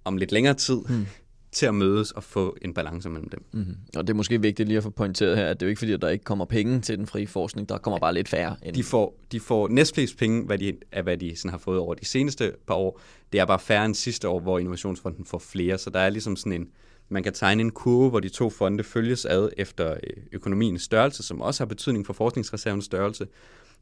om 0.05 0.17
lidt 0.17 0.33
længere 0.33 0.55
tid, 0.55 0.81
mm 0.89 1.07
til 1.53 1.67
at 1.67 1.75
mødes 1.75 2.13
og 2.13 2.25
få 2.25 2.57
en 2.63 2.75
balance 2.75 3.11
mellem 3.11 3.29
dem. 3.29 3.45
Mm-hmm. 3.53 3.77
Og 3.97 4.07
det 4.07 4.13
er 4.13 4.17
måske 4.17 4.43
vigtigt 4.43 4.69
lige 4.69 4.77
at 4.77 4.83
få 4.83 4.91
pointeret 4.91 5.37
her, 5.37 5.47
at 5.47 5.61
det 5.61 5.67
er 5.67 5.69
jo 5.69 5.71
ikke 5.71 5.79
fordi, 5.79 5.93
at 5.93 6.03
der 6.03 6.09
ikke 6.09 6.25
kommer 6.25 6.45
penge 6.45 6.81
til 6.81 6.99
den 6.99 7.07
frie 7.07 7.27
forskning, 7.27 7.69
der 7.69 7.79
kommer 7.79 7.99
bare 7.99 8.15
lidt 8.15 8.29
færre. 8.29 8.57
End... 8.63 8.75
De, 8.75 8.83
får, 8.83 9.19
de 9.33 9.41
får 9.41 9.69
næstflest 9.69 10.19
penge, 10.19 10.45
hvad 10.45 10.59
de, 10.59 10.77
af 10.93 11.03
hvad 11.03 11.17
de 11.17 11.37
sådan 11.37 11.51
har 11.51 11.59
fået 11.59 11.79
over 11.79 11.95
de 11.95 12.05
seneste 12.05 12.53
par 12.67 12.75
år. 12.75 13.01
Det 13.33 13.41
er 13.41 13.45
bare 13.45 13.59
færre 13.59 13.85
end 13.85 13.95
sidste 13.95 14.29
år, 14.29 14.41
hvor 14.41 14.59
Innovationsfonden 14.59 15.25
får 15.25 15.39
flere, 15.39 15.79
så 15.79 15.91
der 15.91 16.01
er 16.01 16.11
ligesom 16.11 16.37
sådan 16.37 16.53
en, 16.53 16.69
man 17.09 17.23
kan 17.23 17.33
tegne 17.33 17.61
en 17.61 17.71
kurve, 17.71 18.11
hvor 18.11 18.21
de 18.21 18.29
to 18.29 18.51
fonde 18.51 18.85
følges 18.85 19.25
ad 19.25 19.49
efter 19.57 19.91
øh, 19.91 20.23
økonomiens 20.33 20.83
størrelse, 20.83 21.23
som 21.23 21.41
også 21.41 21.61
har 21.61 21.67
betydning 21.67 22.07
for 22.07 22.13
forskningsreservens 22.13 22.85
størrelse. 22.85 23.27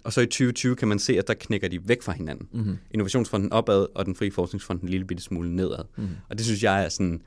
Og 0.04 0.12
så 0.12 0.20
i 0.20 0.26
2020 0.26 0.76
kan 0.76 0.88
man 0.88 0.99
se, 0.99 1.18
at 1.18 1.28
der 1.28 1.35
knækker 1.35 1.68
de 1.68 1.88
væk 1.88 2.02
fra 2.02 2.12
hinanden. 2.12 2.49
Mm-hmm. 2.52 2.78
Innovationsfonden 2.90 3.52
opad, 3.52 3.87
og 3.94 4.06
den 4.06 4.14
frie 4.14 4.30
forskningsfond 4.30 4.82
en 4.82 4.88
lille 4.88 5.06
bitte 5.06 5.23
smule 5.23 5.56
nedad. 5.56 5.85
Mm-hmm. 5.96 6.14
Og 6.28 6.38
det 6.38 6.46
synes 6.46 6.62
jeg 6.62 6.85
er 6.85 6.88
sådan, 6.88 7.23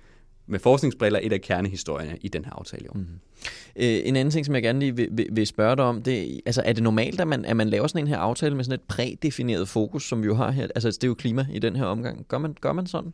med 0.50 0.60
forskningsbriller, 0.60 1.20
et 1.24 1.34
af 1.34 1.41
kernehistorierne 1.41 2.18
i 2.22 2.27
den 2.27 2.46
her 2.46 2.51
aftale 2.51 2.86
i 2.86 2.88
år. 2.88 2.94
Mm-hmm. 2.94 3.20
Øh, 3.75 4.00
en 4.03 4.15
anden 4.15 4.32
ting, 4.32 4.46
som 4.46 4.56
jeg 4.56 4.63
gerne 4.63 4.79
lige 4.79 4.96
vil, 4.96 5.08
vil, 5.12 5.27
vil 5.32 5.48
spørge 5.48 5.75
dig 5.75 5.86
om, 5.86 6.01
det 6.01 6.41
altså 6.46 6.62
er 6.65 6.74
det 6.74 6.84
normalt, 6.84 7.22
at 7.22 7.27
man, 7.27 7.46
at 7.46 7.58
man 7.58 7.70
laver 7.70 7.88
sådan 7.88 8.01
en 8.01 8.08
her 8.08 8.18
aftale 8.18 8.56
med 8.56 8.63
sådan 8.63 8.79
et 8.79 8.88
prædefineret 8.88 9.70
fokus, 9.70 10.08
som 10.08 10.22
vi 10.22 10.27
jo 10.27 10.36
har 10.36 10.51
her? 10.51 10.68
Altså 10.75 10.89
det 10.89 11.03
er 11.03 11.08
jo 11.08 11.13
klima 11.13 11.48
i 11.51 11.60
den 11.60 11.75
her 11.75 11.86
omgang. 11.86 12.25
Gør 12.27 12.38
man, 12.38 12.56
gør 12.62 12.74
man 12.74 12.88
sådan? 12.88 13.13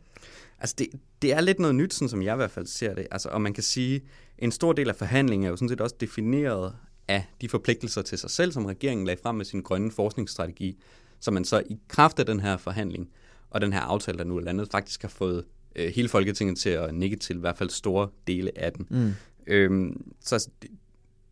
Altså 0.60 0.74
det, 0.78 0.86
det 1.22 1.32
er 1.32 1.40
lidt 1.40 1.58
noget 1.58 1.74
nyt, 1.74 1.94
sådan 1.94 2.08
som 2.08 2.22
jeg 2.22 2.34
i 2.34 2.36
hvert 2.36 2.50
fald 2.50 2.66
ser 2.66 2.94
det. 2.94 3.06
Altså, 3.10 3.28
og 3.28 3.40
man 3.40 3.52
kan 3.52 3.62
sige, 3.62 4.00
en 4.38 4.52
stor 4.52 4.72
del 4.72 4.88
af 4.88 4.96
forhandlingen 4.96 5.46
er 5.46 5.50
jo 5.50 5.56
sådan 5.56 5.68
set 5.68 5.80
også 5.80 5.96
defineret 6.00 6.72
af 7.08 7.24
de 7.40 7.48
forpligtelser 7.48 8.02
til 8.02 8.18
sig 8.18 8.30
selv, 8.30 8.52
som 8.52 8.64
regeringen 8.64 9.06
lagde 9.06 9.20
frem 9.22 9.34
med 9.34 9.44
sin 9.44 9.62
grønne 9.62 9.90
forskningsstrategi, 9.90 10.82
som 11.20 11.34
man 11.34 11.44
så 11.44 11.62
i 11.70 11.78
kraft 11.88 12.18
af 12.18 12.26
den 12.26 12.40
her 12.40 12.56
forhandling 12.56 13.08
og 13.50 13.60
den 13.60 13.72
her 13.72 13.80
aftale, 13.80 14.18
der 14.18 14.24
nu 14.24 14.36
er 14.36 14.40
landet, 14.40 14.68
faktisk 14.70 15.02
har 15.02 15.08
fået 15.08 15.44
øh, 15.76 15.92
hele 15.94 16.08
Folketinget 16.08 16.58
til 16.58 16.70
at 16.70 16.94
nikke 16.94 17.16
til, 17.16 17.36
i 17.36 17.40
hvert 17.40 17.58
fald 17.58 17.70
store 17.70 18.08
dele 18.26 18.50
af 18.58 18.72
den. 18.72 18.86
Mm. 18.90 19.12
Øhm, 19.46 20.12
så 20.20 20.48
de, 20.62 20.68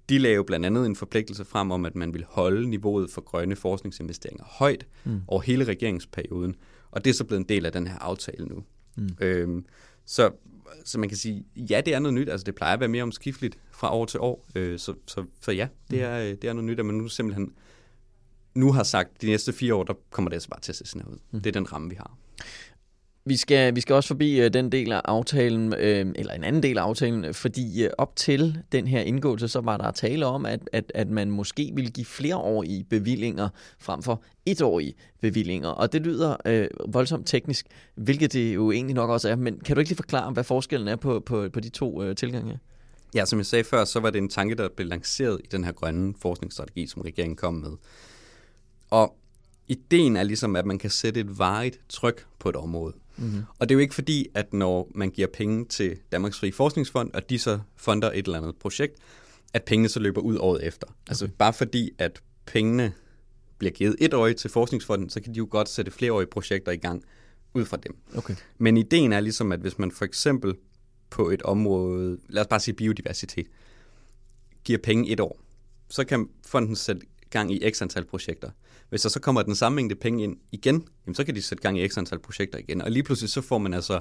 de 0.09 0.19
lavede 0.19 0.37
jo 0.37 0.43
blandt 0.43 0.67
andet 0.67 0.87
en 0.87 0.97
forpligtelse 0.97 1.45
frem 1.45 1.71
om, 1.71 1.85
at 1.85 1.95
man 1.95 2.15
vil 2.15 2.25
holde 2.29 2.71
niveauet 2.71 3.11
for 3.11 3.21
grønne 3.21 3.57
forskningsinvesteringer 3.57 4.45
højt 4.45 4.87
mm. 5.05 5.21
over 5.29 5.43
hele 5.43 5.65
regeringsperioden, 5.65 6.55
og 6.91 7.05
det 7.05 7.11
er 7.11 7.15
så 7.15 7.25
blevet 7.25 7.41
en 7.41 7.49
del 7.49 7.67
af 7.67 7.73
den 7.73 7.87
her 7.87 7.99
aftale 7.99 8.45
nu. 8.47 8.65
Mm. 8.97 9.09
Øhm, 9.21 9.67
så, 10.05 10.31
så 10.85 10.99
man 10.99 11.09
kan 11.09 11.19
sige, 11.19 11.45
ja, 11.57 11.83
det 11.87 11.95
er 11.95 11.99
noget 11.99 12.15
nyt. 12.15 12.29
Altså, 12.29 12.45
det 12.45 12.55
plejer 12.55 12.75
at 12.75 12.81
være 12.81 12.89
mere 12.89 13.03
omskifteligt 13.03 13.59
fra 13.71 13.95
år 13.95 14.05
til 14.05 14.21
år. 14.21 14.47
Øh, 14.55 14.79
så, 14.79 14.95
så, 15.07 15.25
så 15.41 15.53
ja, 15.53 15.69
det 15.91 16.03
er, 16.03 16.19
det 16.19 16.45
er 16.45 16.53
noget 16.53 16.65
nyt, 16.65 16.79
at 16.79 16.87
man 16.87 16.95
nu 16.95 17.09
simpelthen 17.09 17.53
nu 18.55 18.73
har 18.73 18.83
sagt, 18.83 19.11
at 19.15 19.23
de 19.23 19.27
næste 19.27 19.53
fire 19.53 19.75
år, 19.75 19.85
der 19.85 19.95
kommer 20.11 20.29
det 20.29 20.37
altså 20.37 20.49
bare 20.49 20.61
til 20.61 20.73
at 20.73 20.77
se 20.77 20.87
sådan 20.87 21.03
her 21.03 21.13
ud. 21.13 21.19
Mm. 21.31 21.41
Det 21.41 21.47
er 21.47 21.61
den 21.61 21.73
ramme, 21.73 21.91
vi 21.91 21.97
har. 21.97 22.19
Vi 23.27 23.37
skal, 23.37 23.75
vi 23.77 23.81
skal 23.81 23.95
også 23.95 24.07
forbi 24.07 24.41
øh, 24.41 24.53
den 24.53 24.73
del 24.73 24.93
af 24.93 25.01
aftalen, 25.05 25.75
øh, 25.75 26.07
eller 26.15 26.33
en 26.33 26.45
anden 26.45 26.63
del 26.63 26.79
af 26.79 26.83
aftalen, 26.83 27.25
øh, 27.25 27.35
fordi 27.35 27.85
øh, 27.85 27.91
op 27.99 28.17
til 28.17 28.63
den 28.73 28.87
her 28.87 29.01
indgåelse, 29.01 29.49
så 29.49 29.61
var 29.61 29.77
der 29.77 29.91
tale 29.91 30.27
om, 30.27 30.47
at, 30.47 30.61
at, 30.73 30.93
at 30.95 31.11
man 31.11 31.31
måske 31.31 31.73
ville 31.75 31.91
give 31.91 32.05
flereårige 32.05 32.85
bevillinger 32.85 33.49
frem 33.79 34.03
for 34.03 34.23
etårige 34.47 34.95
bevillinger. 35.21 35.69
Og 35.69 35.93
det 35.93 36.03
lyder 36.03 36.37
øh, 36.47 36.69
voldsomt 36.89 37.27
teknisk, 37.27 37.67
hvilket 37.95 38.33
det 38.33 38.55
jo 38.55 38.71
egentlig 38.71 38.95
nok 38.95 39.11
også 39.11 39.29
er. 39.29 39.37
Men 39.37 39.59
kan 39.59 39.77
du 39.77 39.81
ikke 39.81 39.91
lige 39.91 39.97
forklare, 39.97 40.33
hvad 40.33 40.45
forskellen 40.45 40.89
er 40.89 40.97
på, 40.97 41.21
på, 41.21 41.49
på 41.53 41.61
de 41.61 41.69
to 41.69 42.03
øh, 42.03 42.17
tilgange? 42.17 42.59
Ja, 43.15 43.25
som 43.25 43.39
jeg 43.39 43.47
sagde 43.47 43.65
før, 43.65 43.85
så 43.85 44.01
var 44.01 44.11
det 44.11 44.19
en 44.19 44.29
tanke, 44.29 44.55
der 44.55 44.69
blev 44.77 44.89
lanceret 44.89 45.41
i 45.45 45.47
den 45.47 45.65
her 45.65 45.73
grønne 45.73 46.15
forskningsstrategi, 46.23 46.87
som 46.87 47.03
regeringen 47.03 47.37
kom 47.37 47.55
med. 47.55 47.73
Og 48.91 49.17
ideen 49.69 50.17
er 50.17 50.23
ligesom, 50.23 50.57
at 50.57 50.67
man 50.67 50.79
kan 50.79 50.91
sætte 50.91 51.21
et 51.21 51.39
varigt 51.39 51.81
tryk 51.89 52.27
på 52.39 52.49
et 52.49 52.57
område. 52.57 52.95
Mm-hmm. 53.17 53.43
Og 53.59 53.69
det 53.69 53.75
er 53.75 53.77
jo 53.77 53.81
ikke 53.81 53.95
fordi, 53.95 54.27
at 54.35 54.53
når 54.53 54.91
man 54.95 55.11
giver 55.11 55.29
penge 55.35 55.65
til 55.65 55.97
Danmarks 56.13 56.39
Fri 56.39 56.51
Forskningsfond, 56.51 57.11
og 57.15 57.31
de 57.31 57.39
så 57.39 57.59
fonder 57.77 58.11
et 58.11 58.27
eller 58.27 58.39
andet 58.39 58.57
projekt, 58.57 58.99
at 59.55 59.63
pengene 59.63 59.89
så 59.89 60.01
løber 60.01 60.21
ud 60.21 60.37
året 60.41 60.67
efter. 60.67 60.87
Altså, 60.87 61.25
okay. 61.25 61.31
Altså 61.31 61.37
bare 61.39 61.53
fordi, 61.53 61.91
at 61.99 62.23
pengene 62.47 62.93
bliver 63.59 63.73
givet 63.73 63.97
et 64.01 64.15
år 64.15 64.33
til 64.33 64.51
Forskningsfonden, 64.51 65.11
så 65.11 65.21
kan 65.21 65.35
de 65.35 65.39
jo 65.39 65.49
godt 65.51 65.69
sætte 65.69 65.91
flereårige 65.91 66.27
projekter 66.27 66.73
i 66.73 66.77
gang 66.77 67.05
ud 67.55 67.65
fra 67.65 67.77
dem. 67.77 67.97
Okay. 68.17 68.35
Men 68.59 68.77
ideen 68.77 69.13
er 69.13 69.21
ligesom, 69.21 69.53
at 69.53 69.61
hvis 69.61 69.79
man 69.79 69.91
for 69.91 70.05
eksempel 70.05 70.55
på 71.11 71.31
et 71.31 71.43
område, 71.43 72.19
lad 72.29 72.43
os 72.43 72.49
bare 72.49 72.61
sige 72.61 72.75
biodiversitet, 72.75 73.47
giver 74.65 74.79
penge 74.83 75.11
et 75.11 75.21
år, 75.21 75.41
så 75.89 76.05
kan 76.05 76.29
fonden 76.47 76.77
sætte 76.77 77.03
gang 77.31 77.53
i 77.53 77.71
x 77.71 77.83
antal 77.83 78.05
projekter. 78.05 78.51
Hvis 78.89 79.03
der 79.03 79.09
så 79.09 79.21
kommer 79.21 79.43
den 79.43 79.55
samme 79.55 79.77
mængde 79.77 79.95
penge 79.95 80.25
ind 80.25 80.37
igen, 80.53 80.89
jamen, 81.07 81.15
så 81.15 81.25
kan 81.25 81.35
de 81.35 81.43
sætte 81.43 81.63
gang 81.63 81.79
i 81.79 81.89
x 81.89 81.99
antal 81.99 82.19
projekter 82.19 82.59
igen. 82.59 82.83
Og 82.83 82.91
lige 82.91 83.03
pludselig 83.03 83.31
så 83.31 83.41
får 83.41 83.59
man 83.59 83.75
altså 83.75 84.01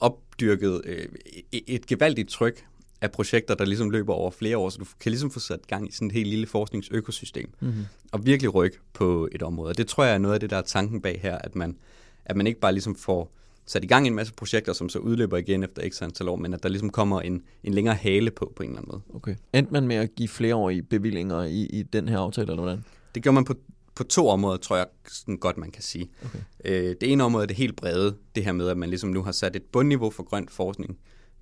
opdyrket 0.00 0.82
øh, 0.84 1.06
et 1.52 1.86
gevaldigt 1.86 2.28
tryk 2.28 2.64
af 3.00 3.10
projekter, 3.10 3.54
der 3.54 3.64
ligesom 3.64 3.90
løber 3.90 4.14
over 4.14 4.30
flere 4.30 4.58
år, 4.58 4.68
så 4.68 4.78
du 4.78 4.84
kan 5.00 5.12
ligesom 5.12 5.30
få 5.30 5.40
sat 5.40 5.66
gang 5.66 5.88
i 5.88 5.92
sådan 5.92 6.08
et 6.08 6.14
helt 6.14 6.28
lille 6.28 6.46
forskningsøkosystem, 6.46 7.50
mm-hmm. 7.60 7.84
og 8.12 8.26
virkelig 8.26 8.54
rykke 8.54 8.78
på 8.92 9.28
et 9.32 9.42
område. 9.42 9.70
Og 9.70 9.78
det 9.78 9.86
tror 9.86 10.04
jeg 10.04 10.14
er 10.14 10.18
noget 10.18 10.34
af 10.34 10.40
det, 10.40 10.50
der 10.50 10.56
er 10.56 10.62
tanken 10.62 11.00
bag 11.00 11.20
her, 11.22 11.38
at 11.38 11.54
man, 11.54 11.76
at 12.24 12.36
man 12.36 12.46
ikke 12.46 12.60
bare 12.60 12.72
ligesom 12.72 12.96
får 12.96 13.32
sat 13.66 13.84
i 13.84 13.86
gang 13.86 14.06
en 14.06 14.14
masse 14.14 14.32
projekter, 14.32 14.72
som 14.72 14.88
så 14.88 14.98
udløber 14.98 15.36
igen 15.36 15.62
efter 15.62 15.88
x 15.90 16.02
antal 16.02 16.28
år, 16.28 16.36
men 16.36 16.54
at 16.54 16.62
der 16.62 16.68
ligesom 16.68 16.90
kommer 16.90 17.20
en, 17.20 17.42
en 17.64 17.74
længere 17.74 17.94
hale 17.94 18.30
på, 18.30 18.52
på 18.56 18.62
en 18.62 18.68
eller 18.68 18.80
anden 18.80 18.92
måde. 18.92 19.02
Okay. 19.14 19.34
Endte 19.52 19.72
man 19.72 19.86
med 19.86 19.96
at 19.96 20.14
give 20.14 20.28
flereårige 20.28 20.82
bevillinger 20.82 21.42
i, 21.42 21.66
i 21.66 21.82
den 21.82 22.08
her 22.08 22.18
aftale, 22.18 22.52
eller 22.52 22.62
hvordan? 22.62 22.84
Det 23.14 23.22
gjorde 23.22 23.34
man 23.34 23.44
på, 23.44 23.54
på 23.94 24.04
to 24.04 24.28
områder, 24.28 24.56
tror 24.56 24.76
jeg 24.76 24.86
sådan 25.08 25.36
godt, 25.36 25.58
man 25.58 25.70
kan 25.70 25.82
sige. 25.82 26.10
Okay. 26.24 26.38
Øh, 26.64 26.96
det 27.00 27.12
ene 27.12 27.24
område 27.24 27.42
er 27.42 27.46
det 27.46 27.56
helt 27.56 27.76
brede, 27.76 28.16
det 28.34 28.44
her 28.44 28.52
med, 28.52 28.68
at 28.68 28.76
man 28.78 28.88
ligesom 28.88 29.10
nu 29.10 29.22
har 29.22 29.32
sat 29.32 29.56
et 29.56 29.62
bundniveau 29.62 30.10
for 30.10 30.22
grøn 30.22 30.48
forskning 30.48 30.98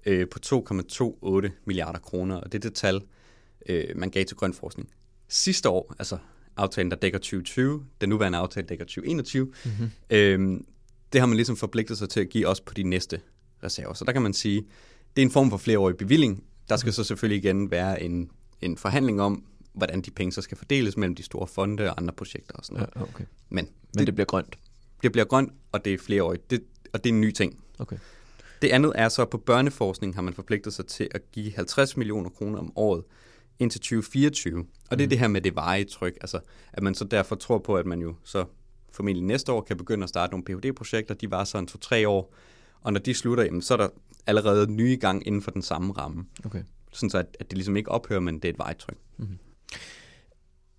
øh, 0.06 0.26
på 0.28 0.38
2,28 0.46 1.50
milliarder 1.64 1.98
kroner, 1.98 2.36
og 2.36 2.52
det 2.52 2.58
er 2.58 2.68
det 2.68 2.74
tal, 2.74 3.02
øh, 3.68 3.84
man 3.96 4.10
gav 4.10 4.24
til 4.24 4.36
grøn 4.36 4.54
forskning. 4.54 4.88
Sidste 5.28 5.68
år, 5.68 5.94
altså 5.98 6.18
aftalen, 6.56 6.90
der 6.90 6.96
dækker 6.96 7.18
2020, 7.18 7.84
den 8.00 8.08
nuværende 8.08 8.38
aftale 8.38 8.66
dækker 8.66 8.84
2021, 8.84 9.44
mm-hmm. 9.44 9.90
øh, 10.10 10.60
det 11.12 11.20
har 11.20 11.26
man 11.26 11.36
ligesom 11.36 11.56
forpligtet 11.56 11.98
sig 11.98 12.08
til 12.08 12.20
at 12.20 12.28
give 12.28 12.48
også 12.48 12.62
på 12.62 12.74
de 12.74 12.82
næste 12.82 13.20
reserver. 13.64 13.94
Så 13.94 14.04
der 14.04 14.12
kan 14.12 14.22
man 14.22 14.32
sige, 14.32 14.62
det 15.16 15.22
er 15.22 15.26
en 15.26 15.32
form 15.32 15.50
for 15.50 15.56
flereårig 15.56 15.96
bevilling. 15.96 16.44
Der 16.68 16.76
skal 16.76 16.92
så 16.92 17.04
selvfølgelig 17.04 17.44
igen 17.44 17.70
være 17.70 18.02
en, 18.02 18.30
en 18.60 18.76
forhandling 18.76 19.22
om, 19.22 19.44
hvordan 19.78 20.00
de 20.00 20.10
penge 20.10 20.32
så 20.32 20.42
skal 20.42 20.56
fordeles 20.56 20.96
mellem 20.96 21.14
de 21.14 21.22
store 21.22 21.46
fonde 21.46 21.90
og 21.90 21.98
andre 21.98 22.12
projekter 22.12 22.54
og 22.54 22.64
sådan 22.64 22.74
noget. 22.74 22.90
Ja, 22.96 23.02
okay. 23.02 23.24
Men, 23.48 23.64
Men 23.64 23.98
det, 23.98 24.06
det 24.06 24.14
bliver 24.14 24.26
grønt? 24.26 24.58
Det 25.02 25.12
bliver 25.12 25.24
grønt, 25.24 25.52
og 25.72 25.84
det 25.84 25.94
er 25.94 25.98
flereårigt. 25.98 26.50
Det, 26.50 26.62
og 26.92 27.04
det 27.04 27.10
er 27.10 27.14
en 27.14 27.20
ny 27.20 27.30
ting. 27.30 27.64
Okay. 27.78 27.96
Det 28.62 28.68
andet 28.68 28.92
er 28.94 29.08
så, 29.08 29.22
at 29.22 29.30
på 29.30 29.38
børneforskning 29.38 30.14
har 30.14 30.22
man 30.22 30.34
forpligtet 30.34 30.72
sig 30.72 30.86
til 30.86 31.08
at 31.10 31.32
give 31.32 31.52
50 31.52 31.96
millioner 31.96 32.30
kroner 32.30 32.58
om 32.58 32.72
året 32.76 33.04
indtil 33.58 33.80
2024. 33.80 34.58
Og 34.90 34.98
det 34.98 35.04
er 35.04 35.06
mm. 35.06 35.10
det 35.10 35.18
her 35.18 35.28
med 35.28 35.40
det 35.40 35.54
veje 35.54 35.84
tryk, 35.84 36.18
altså 36.20 36.40
at 36.72 36.82
man 36.82 36.94
så 36.94 37.04
derfor 37.04 37.36
tror 37.36 37.58
på, 37.58 37.76
at 37.76 37.86
man 37.86 38.00
jo 38.00 38.14
så 38.24 38.44
formentlig 38.92 39.24
næste 39.24 39.52
år 39.52 39.60
kan 39.60 39.76
begynde 39.76 40.02
at 40.02 40.08
starte 40.08 40.30
nogle 40.30 40.44
PhD-projekter. 40.44 41.14
De 41.14 41.30
var 41.30 41.44
så 41.44 41.58
en 41.58 41.66
to-tre 41.66 42.08
år, 42.08 42.34
og 42.80 42.92
når 42.92 43.00
de 43.00 43.14
slutter, 43.14 43.44
jamen, 43.44 43.62
så 43.62 43.74
er 43.74 43.78
der 43.78 43.88
allerede 44.26 44.72
nye 44.72 44.96
gang 44.96 45.26
inden 45.26 45.42
for 45.42 45.50
den 45.50 45.62
samme 45.62 45.92
ramme. 45.92 46.24
Okay. 46.44 46.62
Sådan 46.92 47.10
så, 47.10 47.18
at, 47.18 47.36
at 47.40 47.50
det 47.50 47.58
ligesom 47.58 47.76
ikke 47.76 47.90
ophører, 47.90 48.20
men 48.20 48.34
det 48.34 48.44
er 48.44 48.52
et 48.52 48.58
vejtryk. 48.58 48.96
Mm-hmm. 49.16 49.38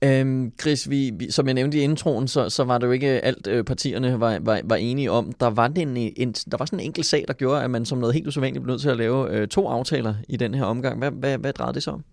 Øhm, 0.03 0.53
Chris, 0.61 0.89
vi, 0.89 1.11
vi, 1.15 1.31
som 1.31 1.45
jeg 1.45 1.53
nævnte 1.53 1.77
i 1.77 1.81
introen, 1.81 2.27
så, 2.27 2.49
så 2.49 2.63
var 2.63 2.77
det 2.77 2.87
jo 2.87 2.91
ikke 2.91 3.07
alt, 3.07 3.47
øh, 3.47 3.63
partierne 3.63 4.19
var, 4.19 4.39
var, 4.39 4.61
var 4.63 4.75
enige 4.75 5.11
om. 5.11 5.31
Der 5.31 5.47
var, 5.47 5.67
den, 5.67 5.97
øh, 5.97 6.11
en, 6.15 6.31
der 6.31 6.57
var 6.57 6.65
sådan 6.65 6.79
en 6.79 6.85
enkelt 6.85 7.05
sag, 7.05 7.25
der 7.27 7.33
gjorde, 7.33 7.63
at 7.63 7.71
man 7.71 7.85
som 7.85 7.97
noget 7.97 8.13
helt 8.13 8.27
usædvanligt 8.27 8.63
blev 8.63 8.73
nødt 8.73 8.81
til 8.81 8.89
at 8.89 8.97
lave 8.97 9.31
øh, 9.31 9.47
to 9.47 9.67
aftaler 9.67 10.15
i 10.29 10.37
den 10.37 10.53
her 10.53 10.63
omgang. 10.63 10.97
Hvad, 10.97 11.11
hvad, 11.11 11.37
hvad 11.37 11.53
drejede 11.53 11.73
det 11.73 11.83
sig 11.83 11.93
om? 11.93 12.03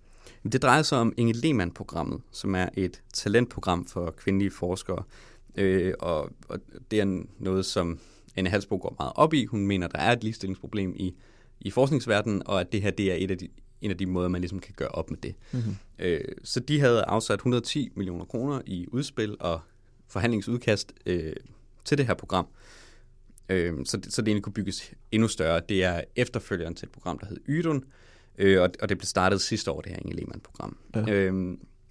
Det 0.53 0.63
drejer 0.63 0.83
sig 0.83 0.99
om 0.99 1.13
Inge 1.17 1.33
Lehmann-programmet, 1.33 2.21
som 2.33 2.55
er 2.55 2.69
et 2.75 3.03
talentprogram 3.15 3.87
for 3.87 4.15
kvindelige 4.19 4.51
forskere. 4.51 5.03
Øh, 5.57 5.95
og, 6.01 6.31
og 6.49 6.59
det 6.91 7.01
er 7.01 7.23
noget, 7.39 7.67
som 7.67 7.99
Anne 8.37 8.51
Halsbo 8.51 8.79
går 8.83 8.97
meget 8.99 9.13
op 9.15 9.35
i. 9.35 9.45
Hun 9.45 9.67
mener, 9.67 9.89
der 9.89 9.99
er 9.99 10.13
et 10.13 10.23
ligestillingsproblem 10.23 10.95
i, 10.97 11.15
i 11.61 11.71
forskningsverdenen, 11.71 12.43
og 12.47 12.61
at 12.61 12.73
det 12.73 12.83
her 12.83 12.91
det 12.91 13.13
er 13.13 13.17
et 13.19 13.31
af 13.31 13.39
de, 13.39 13.49
en 13.87 13.91
af 13.91 13.99
de 13.99 14.07
måder, 14.07 14.29
man 14.29 14.41
ligesom 14.41 14.59
kan 14.59 14.75
gøre 14.77 14.89
op 14.89 15.11
med 15.11 15.19
det. 15.19 15.35
Mm-hmm. 15.53 15.77
Øh, 15.99 16.21
så 16.45 16.61
de 16.61 16.81
havde 16.81 17.03
afsat 17.03 17.35
110 17.35 17.89
millioner 17.97 18.25
kroner 18.25 18.61
i 18.67 18.87
udspil 18.93 19.37
og 19.41 19.61
forhandlingsudkast 20.09 20.93
øh, 21.07 21.33
til 21.85 21.99
det 21.99 22.07
her 22.07 22.15
program. 22.15 22.47
Øh, 23.49 23.75
så, 23.85 23.97
det, 23.97 24.13
så 24.13 24.23
det 24.23 24.29
egentlig 24.29 24.43
kunne 24.43 24.53
bygges 24.53 24.93
endnu 25.13 25.29
større. 25.29 25.61
Det 25.69 25.85
er 25.85 26.01
efterfølgeren 26.17 26.75
til 26.75 26.87
et 26.87 26.93
program, 26.93 27.19
der 27.19 27.27
hed 27.27 27.37
Ydun, 27.49 27.85
øh, 28.39 28.63
og, 28.63 28.71
og 28.83 28.89
det 28.89 28.99
blev 28.99 29.07
startet 29.07 29.41
sidste 29.41 29.71
år, 29.71 29.81
det 29.81 29.93
her 29.93 29.99
Inge 29.99 30.17
Lehmann-program. 30.17 30.77
Ja. 30.95 31.13
Øh, 31.13 31.35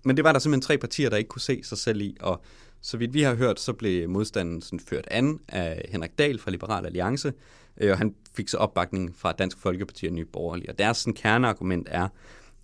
men 0.04 0.18
det 0.18 0.24
var 0.24 0.32
der 0.32 0.40
simpelthen 0.40 0.62
tre 0.62 0.78
partier, 0.78 1.10
der 1.10 1.18
ikke 1.18 1.28
kunne 1.28 1.42
se 1.42 1.64
sig 1.64 1.78
selv 1.78 2.02
i, 2.02 2.18
og 2.20 2.42
så 2.86 2.98
vidt 2.98 3.14
vi 3.14 3.22
har 3.22 3.36
hørt, 3.36 3.60
så 3.60 3.74
blev 3.74 4.10
modstanden 4.10 4.62
sådan 4.62 4.80
ført 4.80 5.08
an 5.12 5.40
af 5.48 5.90
Henrik 5.92 6.18
Dahl 6.18 6.40
fra 6.40 6.52
Liberal 6.52 6.86
Alliance, 6.86 7.34
øh, 7.78 7.92
og 7.92 7.98
han 7.98 8.16
fik 8.34 8.48
så 8.48 8.58
opbakning 8.58 9.16
fra 9.16 9.32
Dansk 9.32 9.58
Folkeparti 9.58 10.06
og 10.06 10.14
Nye 10.14 10.26
Borgerlige. 10.26 10.70
Og 10.70 10.80
deres 10.80 10.98
sådan, 10.98 11.14
kerneargument 11.14 11.88
er, 11.92 12.08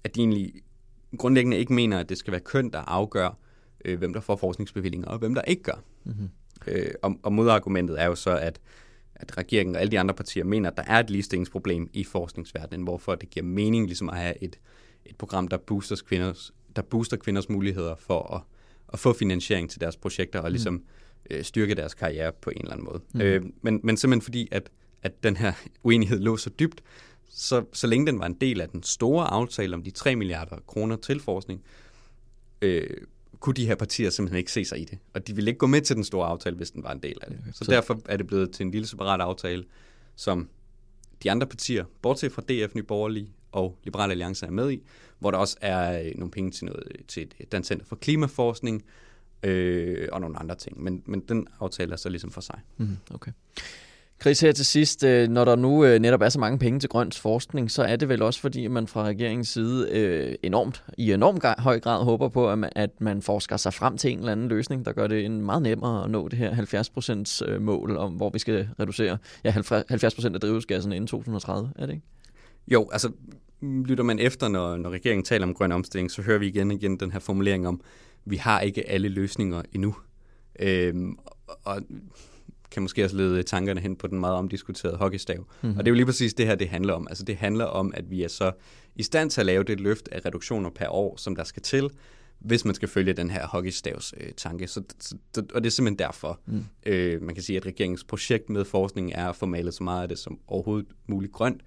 at 0.04 0.16
de 0.16 0.20
egentlig 0.20 0.54
grundlæggende 1.18 1.58
ikke 1.58 1.74
mener, 1.74 2.00
at 2.00 2.10
det 2.10 2.18
skal 2.18 2.32
være 2.32 2.42
køn, 2.42 2.70
der 2.70 2.80
afgør, 2.80 3.38
øh, 3.86 3.98
hvem 3.98 4.13
der 4.13 4.20
får 4.20 4.36
forskningsbevillinger, 4.36 5.08
og 5.08 5.20
hvem 5.20 5.36
der 5.36 5.42
ikke 5.42 5.63
gør. 5.63 5.84
Mm-hmm. 6.04 6.30
Øh, 6.68 6.94
og, 7.01 7.16
og 7.24 7.34
modargumentet 7.34 8.01
er 8.01 8.06
jo 8.06 8.16
så, 8.16 8.38
at, 8.38 8.60
at 9.16 9.38
regeringen 9.38 9.75
og 9.75 9.82
alle 9.82 9.92
de 9.92 10.00
andre 10.00 10.13
partier 10.13 10.44
mener, 10.44 10.70
at 10.70 10.78
der 10.78 10.84
er 10.88 11.00
et 11.00 11.10
ligestillingsproblem 11.10 11.90
i 11.94 12.04
forskningsverdenen, 12.04 12.84
hvorfor 12.84 13.16
det 13.16 13.30
giver 13.30 13.46
mening 13.46 13.86
ligesom 13.86 14.10
at 14.10 14.18
have 14.18 14.44
et, 14.44 14.60
et 15.06 15.16
program, 15.16 15.48
der 15.48 15.58
booster 15.58 15.96
kvinders, 16.06 16.51
der 16.75 16.82
booster 16.82 17.18
kvinders 17.18 17.50
muligheder 17.50 17.96
for 17.96 18.36
at 18.36 18.42
at 18.94 19.00
få 19.00 19.14
finansiering 19.14 19.70
til 19.70 19.82
deres 19.82 19.98
projekter 19.98 20.40
og 20.40 20.52
ligesom 20.52 20.74
mm. 20.74 20.84
øh, 21.30 21.44
styrke 21.44 21.76
deres 21.76 21.94
karriere 21.94 22.32
på 22.42 22.50
en 22.50 22.62
eller 22.62 22.72
anden 22.72 22.86
måde. 22.86 23.02
Mm. 23.14 23.22
Øh, 23.22 23.42
men, 23.62 23.80
men 23.84 23.98
simpelthen 23.98 24.22
fordi, 24.22 24.48
at, 24.52 24.70
at 25.04 25.24
den 25.24 25.38
her 25.38 25.54
uenighed 25.84 26.20
lå 26.20 26.38
så 26.38 26.50
dybt, 26.50 26.82
så, 27.30 27.66
så 27.74 27.88
længe 27.88 28.08
den 28.08 28.20
var 28.20 28.26
en 28.26 28.38
del 28.42 28.62
af 28.62 28.70
den 28.70 28.84
store 28.84 29.26
aftale 29.26 29.76
om 29.76 29.84
de 29.84 29.92
3 29.92 30.16
milliarder 30.16 30.58
kroner 30.68 30.96
til 30.96 31.20
forskning, 31.20 31.62
øh, 32.62 32.88
kunne 33.40 33.54
de 33.54 33.66
her 33.66 33.76
partier 33.76 34.10
simpelthen 34.10 34.38
ikke 34.38 34.52
se 34.52 34.66
sig 34.66 34.82
i 34.82 34.86
det. 34.86 34.98
Og 35.14 35.28
de 35.28 35.36
ville 35.36 35.50
ikke 35.52 35.58
gå 35.58 35.68
med 35.68 35.82
til 35.82 35.96
den 35.96 36.04
store 36.04 36.28
aftale, 36.28 36.56
hvis 36.56 36.72
den 36.72 36.84
var 36.84 36.92
en 36.92 37.00
del 37.04 37.18
af 37.22 37.32
det. 37.32 37.40
Så, 37.54 37.66
så 37.66 37.72
derfor 37.72 38.02
er 38.06 38.18
det 38.18 38.28
blevet 38.28 38.52
til 38.52 38.66
en 38.66 38.72
lille 38.72 38.88
separat 38.88 39.22
aftale, 39.22 39.64
som 40.16 40.50
de 41.24 41.32
andre 41.32 41.48
partier, 41.48 41.86
bortset 42.02 42.32
fra 42.32 42.42
DF, 42.42 42.76
Nye 42.76 42.84
Borgerlige 42.84 43.30
og 43.52 43.78
Liberale 43.84 44.12
Alliance 44.12 44.46
er 44.46 44.52
med 44.52 44.72
i, 44.72 44.82
hvor 45.22 45.32
der 45.32 45.38
også 45.38 45.58
er 45.62 46.00
øh, 46.00 46.12
nogle 46.16 46.32
penge 46.32 46.51
til, 46.51 46.66
noget, 46.66 46.84
til 47.08 47.28
et 47.40 47.51
Dansk 47.51 47.68
Center 47.68 47.86
for 47.86 47.96
Klimaforskning 47.96 48.84
øh, 49.44 50.08
og 50.12 50.22
nogle 50.22 50.40
andre 50.40 50.56
ting. 50.56 50.84
Men, 50.84 51.04
men 51.06 51.20
den 51.20 51.48
aftale 51.60 51.92
er 51.92 51.96
så 51.96 52.10
ligesom 52.10 52.32
for 52.32 52.42
sig. 52.42 52.60
Mm, 52.78 52.98
okay. 53.13 53.32
Chris, 54.22 54.40
her 54.40 54.51
til 54.51 54.66
sidst, 54.66 55.04
øh, 55.04 55.30
når 55.30 55.46
der 55.46 55.56
nu 55.56 55.86
øh, 55.86 56.00
netop 56.00 56.22
er 56.22 56.30
så 56.30 56.40
mange 56.40 56.60
penge 56.60 56.80
til 56.80 56.90
grønt 56.90 57.18
forskning, 57.18 57.72
så 57.72 57.84
er 57.84 57.96
det 57.96 58.10
vel 58.10 58.22
også 58.22 58.40
fordi, 58.40 58.68
man 58.68 58.88
fra 58.88 59.04
regeringens 59.04 59.48
side 59.48 59.90
øh, 59.92 60.36
enormt, 60.44 60.84
i 60.98 61.13
enorm 61.13 61.40
høj 61.60 61.80
grad 61.80 62.04
håber 62.04 62.30
på, 62.30 62.50
at 62.50 62.60
man, 62.60 62.70
at 62.75 63.01
man 63.01 63.22
forsker 63.22 63.58
sig 63.58 63.74
frem 63.74 63.98
til 63.98 64.12
en 64.12 64.20
eller 64.20 64.32
anden 64.32 64.48
løsning, 64.48 64.86
der 64.86 64.92
gør 64.92 65.08
det 65.08 65.25
en 65.25 65.46
meget 65.46 65.62
nemmere 65.62 66.04
at 66.04 66.12
nå 66.12 66.28
det 66.28 66.40
her 66.40 67.54
70% 67.56 67.60
mål, 67.60 67.98
om 67.98 68.12
hvor 68.13 68.30
vi 68.30 68.40
skal 68.40 68.70
reducere 68.80 69.18
ja, 69.44 69.51
70% 69.51 70.34
af 70.34 70.40
drivhusgasserne 70.40 70.96
inden 70.96 71.08
2030, 71.08 71.72
er 71.75 71.86
det 71.86 71.94
ikke? 71.94 72.06
Jo, 72.68 72.90
altså 72.92 73.12
lytter 73.62 74.03
man 74.03 74.20
efter, 74.20 74.48
når, 74.48 74.77
når 74.77 74.89
regeringen 74.89 75.25
taler 75.25 75.48
om 75.48 75.53
grøn 75.53 75.72
omstilling, 75.72 76.12
så 76.12 76.22
hører 76.22 76.39
vi 76.39 76.48
igen 76.48 76.72
og 76.72 76.77
igen 76.77 77.00
den 77.00 77.12
her 77.12 77.20
formulering 77.20 77.68
om, 77.68 77.82
vi 78.25 78.36
har 78.36 78.60
ikke 78.60 78.89
alle 78.89 79.10
løsninger 79.10 79.62
endnu. 79.74 79.96
Øhm, 80.60 81.18
og 81.63 81.82
kan 82.72 82.82
måske 82.82 83.03
også 83.03 83.15
lede 83.15 83.44
tankerne 83.44 83.82
hen 83.82 83.96
på 83.96 84.08
den 84.08 84.20
meget 84.20 84.36
omdiskuterede 84.36 84.98
hockeystav. 84.98 85.38
Mm-hmm. 85.38 85.77
Og 85.77 85.86
det 85.86 85.89
er 85.89 85.91
jo 85.91 85.96
lige 85.96 86.06
præcis 86.06 86.34
det 86.34 86.46
her, 86.48 86.56
det 86.56 86.70
handler 86.70 86.94
om. 86.94 87.08
Altså 87.08 87.24
det 87.24 87.36
handler 87.36 87.65
om, 87.65 87.94
at 87.96 88.12
vi 88.12 88.24
er 88.24 88.27
så 88.27 88.51
i 88.96 89.03
stand 89.03 89.30
til 89.30 89.41
at 89.41 89.46
lave 89.46 89.63
det 89.63 89.80
løft 89.80 90.10
af 90.12 90.25
reduktioner 90.25 90.70
per 90.70 90.88
år, 90.89 91.18
som 91.18 91.36
der 91.36 91.44
skal 91.44 91.62
til, 91.62 91.89
hvis 92.39 92.65
man 92.65 92.75
skal 92.75 92.88
følge 92.88 93.13
den 93.13 93.30
her 93.30 93.48
hockeystavs 93.48 94.13
øh, 94.18 94.32
tanke. 94.38 94.68
Så, 94.68 94.84
så, 95.00 95.15
og 95.53 95.63
det 95.63 95.65
er 95.65 95.72
simpelthen 95.72 96.00
derfor, 96.00 96.39
mm. 96.46 96.65
øh, 96.86 97.22
man 97.22 97.36
kan 97.36 97.44
sige, 97.44 97.58
at 97.58 97.65
regeringens 97.65 98.03
projekt 98.03 98.50
med 98.50 98.65
forskning 98.65 99.12
er 99.15 99.30
at 99.30 99.36
få 99.36 99.46
malet 99.46 99.74
så 99.74 99.84
meget 99.84 100.01
af 100.01 100.08
det 100.08 100.20
som 100.20 100.39
overhovedet 100.48 100.88
muligt 101.08 101.34
grønt. 101.34 101.62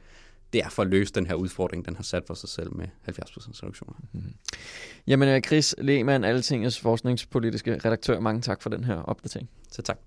Det 0.54 0.62
er 0.64 0.68
for 0.68 0.82
at 0.82 0.88
løse 0.88 1.12
den 1.12 1.26
her 1.26 1.34
udfordring, 1.34 1.86
den 1.86 1.96
har 1.96 2.02
sat 2.02 2.22
for 2.26 2.34
sig 2.34 2.48
selv 2.48 2.76
med 2.76 2.86
70% 3.08 3.62
reduktioner. 3.62 3.94
Mm-hmm. 4.12 4.34
Jamen 5.06 5.28
øh, 5.28 5.40
Chris 5.40 5.74
Lehmann, 5.78 6.24
Altingets 6.24 6.80
forskningspolitiske 6.80 7.78
redaktør, 7.84 8.20
mange 8.20 8.40
tak 8.40 8.62
for 8.62 8.70
den 8.70 8.84
her 8.84 8.96
opdatering. 8.96 9.48
Så 9.70 9.82
tak. 9.82 9.98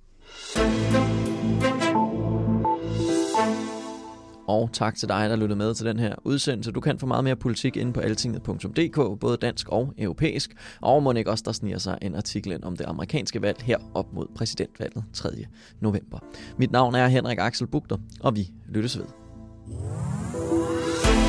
Og 4.48 4.70
tak 4.74 4.96
til 4.96 5.08
dig, 5.08 5.30
der 5.30 5.36
lyttede 5.36 5.58
med 5.58 5.74
til 5.74 5.86
den 5.86 6.00
her 6.00 6.16
udsendelse. 6.24 6.72
Du 6.72 6.82
kan 6.82 7.00
få 7.00 7.06
meget 7.06 7.24
mere 7.24 7.36
politik 7.36 7.78
inde 7.78 7.94
på 7.94 8.00
altinget.dk, 8.00 9.20
både 9.20 9.38
dansk 9.38 9.70
og 9.70 9.94
europæisk. 9.98 10.52
Og 10.82 11.04
må 11.04 11.12
ikke 11.12 11.32
også, 11.32 11.44
der 11.46 11.52
sniger 11.52 11.78
sig 11.78 11.98
en 12.02 12.16
artikel 12.16 12.64
om 12.64 12.76
det 12.76 12.86
amerikanske 12.86 13.42
valg 13.42 13.58
her 13.62 13.78
op 13.94 14.14
mod 14.14 14.28
præsidentvalget 14.36 15.04
3. 15.14 15.30
november. 15.80 16.20
Mit 16.58 16.72
navn 16.72 16.96
er 16.96 17.08
Henrik 17.08 17.38
Axel 17.40 17.68
Bugter, 17.68 17.98
og 18.20 18.36
vi 18.36 18.50
lyttes 18.70 18.98
ved. 18.98 19.06